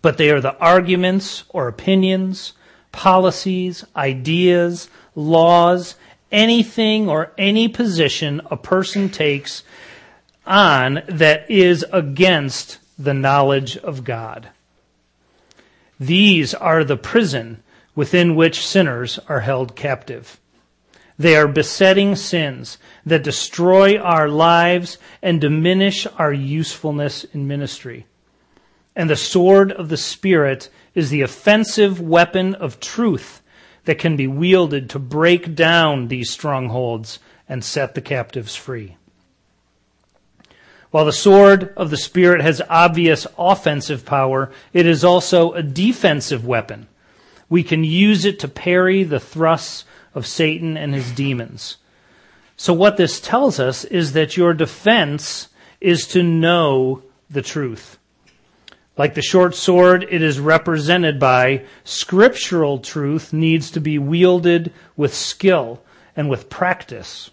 but 0.00 0.16
they 0.16 0.30
are 0.30 0.40
the 0.40 0.56
arguments 0.58 1.42
or 1.48 1.66
opinions, 1.66 2.52
policies, 2.92 3.84
ideas, 3.94 4.88
laws, 5.14 5.96
anything 6.32 7.08
or 7.08 7.32
any 7.36 7.68
position 7.68 8.40
a 8.50 8.56
person 8.56 9.08
takes 9.08 9.62
on 10.46 11.02
that 11.08 11.50
is 11.50 11.84
against 11.92 12.78
the 12.98 13.14
knowledge 13.14 13.76
of 13.76 14.04
God. 14.04 14.48
These 15.98 16.54
are 16.54 16.84
the 16.84 16.96
prison 16.96 17.62
within 17.94 18.34
which 18.34 18.66
sinners 18.66 19.18
are 19.28 19.40
held 19.40 19.76
captive. 19.76 20.38
They 21.18 21.36
are 21.36 21.48
besetting 21.48 22.16
sins 22.16 22.78
that 23.04 23.22
destroy 23.22 23.98
our 23.98 24.28
lives 24.28 24.96
and 25.20 25.40
diminish 25.40 26.06
our 26.18 26.32
usefulness 26.32 27.24
in 27.24 27.46
ministry. 27.46 28.06
And 28.96 29.10
the 29.10 29.16
sword 29.16 29.70
of 29.72 29.90
the 29.90 29.98
Spirit 29.98 30.70
is 30.94 31.10
the 31.10 31.22
offensive 31.22 32.00
weapon 32.00 32.54
of 32.54 32.80
truth 32.80 33.42
that 33.84 33.98
can 33.98 34.16
be 34.16 34.26
wielded 34.26 34.90
to 34.90 34.98
break 34.98 35.54
down 35.54 36.08
these 36.08 36.30
strongholds 36.30 37.18
and 37.48 37.64
set 37.64 37.94
the 37.94 38.00
captives 38.00 38.54
free. 38.54 38.96
While 40.90 41.04
the 41.04 41.12
sword 41.12 41.72
of 41.76 41.90
the 41.90 41.96
Spirit 41.96 42.40
has 42.40 42.60
obvious 42.68 43.26
offensive 43.38 44.04
power, 44.04 44.50
it 44.72 44.86
is 44.86 45.04
also 45.04 45.52
a 45.52 45.62
defensive 45.62 46.44
weapon. 46.44 46.88
We 47.48 47.62
can 47.62 47.84
use 47.84 48.24
it 48.24 48.40
to 48.40 48.48
parry 48.48 49.04
the 49.04 49.20
thrusts 49.20 49.84
of 50.14 50.26
Satan 50.26 50.76
and 50.76 50.94
his 50.94 51.12
demons. 51.12 51.76
So 52.56 52.72
what 52.72 52.96
this 52.96 53.20
tells 53.20 53.60
us 53.60 53.84
is 53.84 54.12
that 54.12 54.36
your 54.36 54.52
defense 54.52 55.48
is 55.80 56.06
to 56.08 56.22
know 56.22 57.02
the 57.30 57.42
truth. 57.42 57.98
Like 58.96 59.14
the 59.14 59.22
short 59.22 59.54
sword, 59.54 60.06
it 60.10 60.22
is 60.22 60.40
represented 60.40 61.18
by 61.18 61.64
scriptural 61.84 62.78
truth 62.78 63.32
needs 63.32 63.70
to 63.72 63.80
be 63.80 63.98
wielded 63.98 64.72
with 64.96 65.14
skill 65.14 65.82
and 66.16 66.28
with 66.28 66.50
practice. 66.50 67.30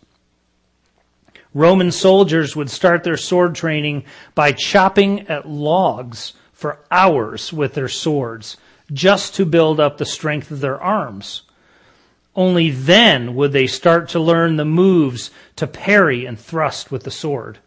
Roman 1.54 1.92
soldiers 1.92 2.56
would 2.56 2.70
start 2.70 3.04
their 3.04 3.18
sword 3.18 3.56
training 3.56 4.04
by 4.36 4.52
chopping 4.52 5.28
at 5.28 5.50
logs 5.50 6.34
for 6.54 6.80
hours 6.92 7.52
with 7.52 7.74
their 7.74 7.88
swords 7.88 8.58
just 8.92 9.36
to 9.36 9.46
build 9.46 9.80
up 9.80 9.98
the 9.98 10.06
strength 10.06 10.52
of 10.52 10.60
their 10.60 10.82
arms. 10.82 11.42
Only 12.36 12.70
then 12.70 13.34
would 13.36 13.52
they 13.52 13.68
start 13.68 14.10
to 14.10 14.20
learn 14.20 14.56
the 14.56 14.66
moves 14.66 15.32
to 15.56 15.66
parry 15.66 16.26
and 16.26 16.40
thrust 16.40 16.92
with 16.92 17.04
the 17.04 17.12
sword. 17.12 17.58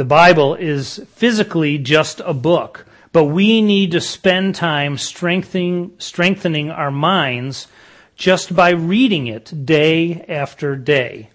The 0.00 0.06
Bible 0.06 0.54
is 0.54 0.98
physically 1.14 1.76
just 1.76 2.22
a 2.24 2.32
book, 2.32 2.86
but 3.12 3.24
we 3.24 3.60
need 3.60 3.90
to 3.90 4.00
spend 4.00 4.54
time 4.54 4.96
strengthening, 4.96 5.92
strengthening 5.98 6.70
our 6.70 6.90
minds 6.90 7.66
just 8.16 8.56
by 8.56 8.70
reading 8.70 9.26
it 9.26 9.66
day 9.66 10.24
after 10.26 10.74
day. 10.74 11.28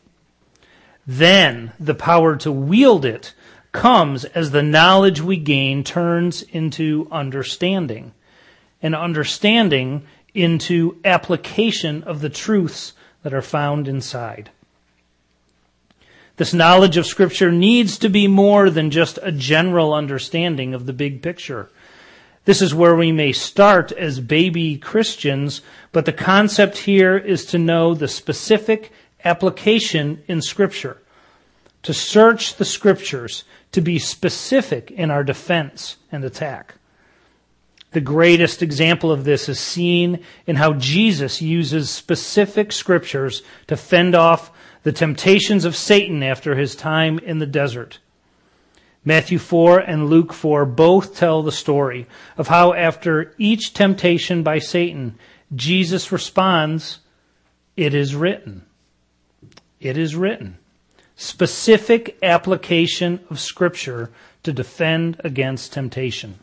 Then 1.05 1.73
the 1.79 1.93
power 1.93 2.37
to 2.37 2.51
wield 2.51 3.05
it 3.05 3.35
comes 3.71 4.25
as 4.25 4.49
the 4.49 4.63
knowledge 4.63 5.21
we 5.21 5.37
gain 5.37 5.83
turns 5.83 6.41
into 6.41 7.07
understanding. 7.11 8.13
And 8.81 8.95
understanding 8.95 10.07
into 10.33 10.99
application 11.05 12.01
of 12.01 12.21
the 12.21 12.31
truths 12.31 12.93
that 13.21 13.31
are 13.31 13.43
found 13.43 13.87
inside. 13.87 14.49
This 16.37 16.53
knowledge 16.53 16.97
of 16.97 17.05
Scripture 17.05 17.51
needs 17.51 17.97
to 17.99 18.09
be 18.09 18.27
more 18.27 18.69
than 18.69 18.91
just 18.91 19.19
a 19.21 19.31
general 19.31 19.93
understanding 19.93 20.73
of 20.73 20.85
the 20.85 20.93
big 20.93 21.21
picture. 21.21 21.69
This 22.43 22.61
is 22.61 22.75
where 22.75 22.95
we 22.95 23.11
may 23.11 23.31
start 23.31 23.91
as 23.93 24.19
baby 24.19 24.77
Christians, 24.77 25.61
but 25.91 26.05
the 26.05 26.13
concept 26.13 26.79
here 26.79 27.17
is 27.17 27.45
to 27.47 27.57
know 27.57 27.93
the 27.93 28.07
specific 28.07 28.91
application 29.23 30.23
in 30.27 30.41
Scripture, 30.41 31.01
to 31.83 31.93
search 31.93 32.55
the 32.55 32.65
Scriptures, 32.65 33.45
to 33.71 33.81
be 33.81 33.97
specific 33.97 34.91
in 34.91 35.09
our 35.09 35.23
defense 35.23 35.97
and 36.11 36.23
attack. 36.23 36.75
The 37.91 38.01
greatest 38.01 38.61
example 38.61 39.09
of 39.09 39.23
this 39.23 39.47
is 39.47 39.57
seen 39.57 40.19
in 40.45 40.57
how 40.57 40.73
Jesus 40.73 41.41
uses 41.41 41.89
specific 41.89 42.73
scriptures 42.73 43.41
to 43.67 43.77
fend 43.77 44.15
off 44.15 44.51
the 44.85 44.91
temptations 44.91 45.65
of 45.65 45.75
Satan 45.75 46.21
after 46.21 46.55
his 46.55 46.75
time 46.75 47.17
in 47.17 47.39
the 47.39 47.47
desert. 47.47 47.97
Matthew 49.03 49.39
4 49.39 49.79
and 49.79 50.11
Luke 50.11 50.31
4 50.31 50.63
both 50.67 51.17
tell 51.17 51.41
the 51.41 51.51
story 51.51 52.05
of 52.37 52.49
how 52.49 52.71
after 52.71 53.33
each 53.39 53.73
temptation 53.73 54.43
by 54.43 54.59
Satan, 54.59 55.17
Jesus 55.55 56.11
responds, 56.11 56.99
It 57.75 57.95
is 57.95 58.13
written. 58.13 58.63
It 59.79 59.97
is 59.97 60.15
written. 60.15 60.59
Specific 61.15 62.19
application 62.21 63.21
of 63.31 63.39
scripture 63.39 64.11
to 64.43 64.53
defend 64.53 65.19
against 65.23 65.73
temptation. 65.73 66.37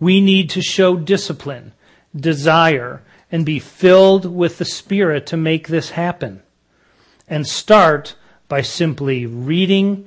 We 0.00 0.22
need 0.22 0.48
to 0.50 0.62
show 0.62 0.96
discipline, 0.96 1.72
desire, 2.18 3.02
and 3.30 3.44
be 3.44 3.58
filled 3.58 4.24
with 4.24 4.56
the 4.56 4.64
Spirit 4.64 5.26
to 5.26 5.36
make 5.36 5.68
this 5.68 5.90
happen. 5.90 6.42
And 7.28 7.46
start 7.46 8.14
by 8.48 8.62
simply 8.62 9.26
reading, 9.26 10.06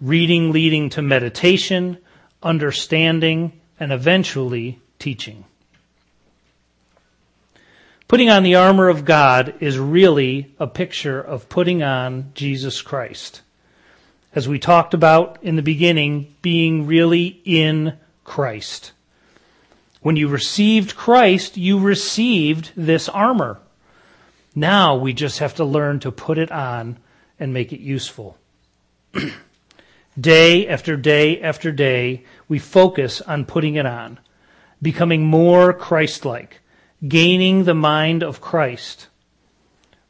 reading 0.00 0.52
leading 0.52 0.90
to 0.90 1.02
meditation, 1.02 1.98
understanding, 2.42 3.60
and 3.78 3.92
eventually 3.92 4.80
teaching. 4.98 5.44
Putting 8.06 8.28
on 8.28 8.42
the 8.42 8.54
armor 8.54 8.88
of 8.88 9.04
God 9.04 9.54
is 9.60 9.78
really 9.78 10.54
a 10.60 10.66
picture 10.66 11.20
of 11.20 11.48
putting 11.48 11.82
on 11.82 12.32
Jesus 12.34 12.82
Christ. 12.82 13.40
As 14.34 14.48
we 14.48 14.58
talked 14.58 14.94
about 14.94 15.38
in 15.42 15.56
the 15.56 15.62
beginning, 15.62 16.34
being 16.42 16.86
really 16.86 17.40
in 17.44 17.94
Christ. 18.24 18.92
When 20.02 20.16
you 20.16 20.28
received 20.28 20.96
Christ, 20.96 21.56
you 21.56 21.78
received 21.78 22.72
this 22.76 23.08
armor. 23.08 23.58
Now 24.54 24.96
we 24.96 25.12
just 25.12 25.38
have 25.38 25.54
to 25.56 25.64
learn 25.64 26.00
to 26.00 26.12
put 26.12 26.38
it 26.38 26.50
on 26.52 26.98
and 27.38 27.52
make 27.52 27.72
it 27.72 27.80
useful. 27.80 28.38
day 30.20 30.68
after 30.68 30.96
day 30.96 31.40
after 31.40 31.72
day, 31.72 32.24
we 32.48 32.58
focus 32.58 33.20
on 33.20 33.44
putting 33.44 33.74
it 33.74 33.86
on, 33.86 34.20
becoming 34.80 35.26
more 35.26 35.72
Christ-like, 35.72 36.60
gaining 37.06 37.64
the 37.64 37.74
mind 37.74 38.22
of 38.22 38.40
Christ. 38.40 39.08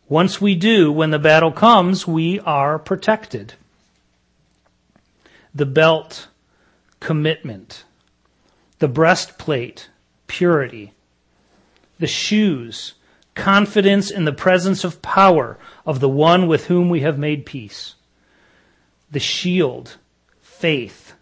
Once 0.08 0.40
we 0.40 0.54
do, 0.54 0.92
when 0.92 1.10
the 1.10 1.18
battle 1.18 1.52
comes, 1.52 2.06
we 2.06 2.38
are 2.40 2.78
protected. 2.78 3.54
The 5.54 5.66
belt, 5.66 6.28
commitment 7.00 7.84
the 8.78 8.88
breastplate, 8.88 9.88
purity, 10.26 10.92
the 11.98 12.06
shoes, 12.06 12.94
confidence 13.34 14.10
in 14.10 14.24
the 14.24 14.32
presence 14.32 14.84
of 14.84 15.02
power 15.02 15.58
of 15.84 16.00
the 16.00 16.08
one 16.08 16.46
with 16.46 16.66
whom 16.66 16.88
we 16.88 17.00
have 17.00 17.18
made 17.18 17.46
peace, 17.46 17.94
the 19.10 19.20
shield, 19.20 19.96
faith, 20.40 21.14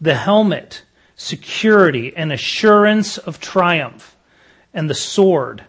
the 0.00 0.14
helmet, 0.14 0.84
security 1.16 2.12
and 2.16 2.32
assurance 2.32 3.18
of 3.18 3.40
triumph, 3.40 4.16
and 4.72 4.88
the 4.88 4.94
sword, 4.94 5.64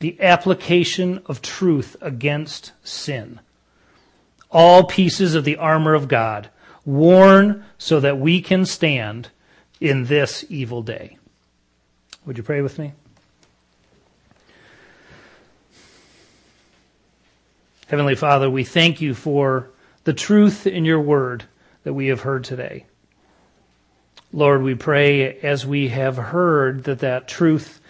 the 0.00 0.20
application 0.20 1.22
of 1.26 1.40
truth 1.40 1.96
against 2.00 2.72
sin. 2.82 3.40
All 4.50 4.84
pieces 4.84 5.34
of 5.34 5.44
the 5.44 5.56
armor 5.56 5.94
of 5.94 6.08
God, 6.08 6.50
worn 6.84 7.64
so 7.78 8.00
that 8.00 8.18
we 8.18 8.40
can 8.40 8.66
stand 8.66 9.30
in 9.80 10.04
this 10.04 10.44
evil 10.48 10.82
day. 10.82 11.16
Would 12.26 12.36
you 12.36 12.42
pray 12.42 12.60
with 12.60 12.78
me? 12.78 12.92
Heavenly 17.86 18.14
Father, 18.14 18.48
we 18.48 18.64
thank 18.64 19.02
you 19.02 19.12
for 19.12 19.68
the 20.04 20.14
truth 20.14 20.66
in 20.66 20.86
your 20.86 21.00
word 21.00 21.44
that 21.82 21.92
we 21.92 22.06
have 22.06 22.22
heard 22.22 22.44
today. 22.44 22.86
Lord, 24.32 24.62
we 24.62 24.74
pray 24.74 25.38
as 25.40 25.66
we 25.66 25.88
have 25.88 26.16
heard 26.16 26.84
that 26.84 27.00
that 27.00 27.28
truth 27.28 27.82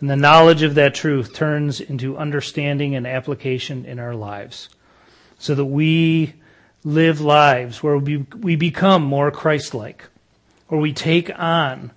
and 0.00 0.10
the 0.10 0.16
knowledge 0.16 0.62
of 0.62 0.74
that 0.74 0.94
truth 0.94 1.32
turns 1.32 1.80
into 1.80 2.18
understanding 2.18 2.94
and 2.94 3.06
application 3.06 3.86
in 3.86 3.98
our 3.98 4.14
lives 4.14 4.68
so 5.38 5.54
that 5.54 5.64
we 5.64 6.34
live 6.84 7.22
lives 7.22 7.82
where 7.82 7.96
we, 7.96 8.18
we 8.18 8.54
become 8.54 9.02
more 9.02 9.30
Christ-like, 9.30 10.04
where 10.68 10.80
we 10.80 10.92
take 10.92 11.36
on 11.38 11.90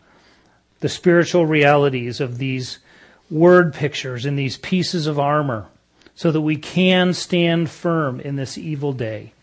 the 0.79 0.89
spiritual 0.89 1.45
realities 1.45 2.21
of 2.21 2.37
these 2.37 2.79
word 3.29 3.73
pictures 3.73 4.25
and 4.25 4.39
these 4.39 4.57
pieces 4.57 5.05
of 5.05 5.19
armor 5.19 5.67
so 6.21 6.31
that 6.31 6.41
we 6.41 6.55
can 6.55 7.15
stand 7.15 7.67
firm 7.67 8.19
in 8.19 8.35
this 8.35 8.55
evil 8.55 8.93
day. 8.93 9.33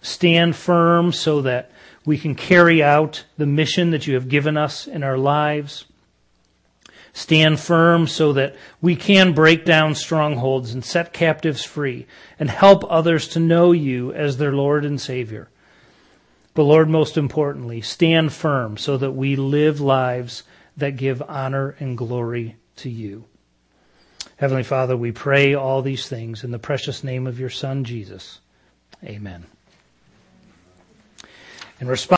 Stand 0.00 0.56
firm 0.56 1.12
so 1.12 1.42
that 1.42 1.70
we 2.06 2.16
can 2.16 2.34
carry 2.34 2.82
out 2.82 3.26
the 3.36 3.44
mission 3.44 3.90
that 3.90 4.06
you 4.06 4.14
have 4.14 4.26
given 4.26 4.56
us 4.56 4.86
in 4.86 5.02
our 5.02 5.18
lives. 5.18 5.84
Stand 7.12 7.60
firm 7.60 8.06
so 8.06 8.32
that 8.32 8.56
we 8.80 8.96
can 8.96 9.34
break 9.34 9.66
down 9.66 9.94
strongholds 9.94 10.72
and 10.72 10.82
set 10.82 11.12
captives 11.12 11.62
free 11.62 12.06
and 12.40 12.48
help 12.48 12.84
others 12.88 13.28
to 13.28 13.38
know 13.38 13.72
you 13.72 14.10
as 14.14 14.38
their 14.38 14.52
Lord 14.52 14.86
and 14.86 14.98
Savior. 14.98 15.50
But 16.54 16.62
Lord, 16.62 16.88
most 16.88 17.18
importantly, 17.18 17.82
stand 17.82 18.32
firm 18.32 18.78
so 18.78 18.96
that 18.96 19.12
we 19.12 19.36
live 19.36 19.78
lives 19.78 20.42
that 20.74 20.96
give 20.96 21.20
honor 21.28 21.76
and 21.78 21.98
glory 21.98 22.56
to 22.76 22.88
you. 22.88 23.26
Heavenly 24.44 24.62
Father, 24.62 24.94
we 24.94 25.10
pray 25.10 25.54
all 25.54 25.80
these 25.80 26.06
things 26.06 26.44
in 26.44 26.50
the 26.50 26.58
precious 26.58 27.02
name 27.02 27.26
of 27.26 27.40
your 27.40 27.48
Son, 27.48 27.82
Jesus. 27.82 28.40
Amen. 29.02 29.46
In 31.80 31.88
response 31.88 32.12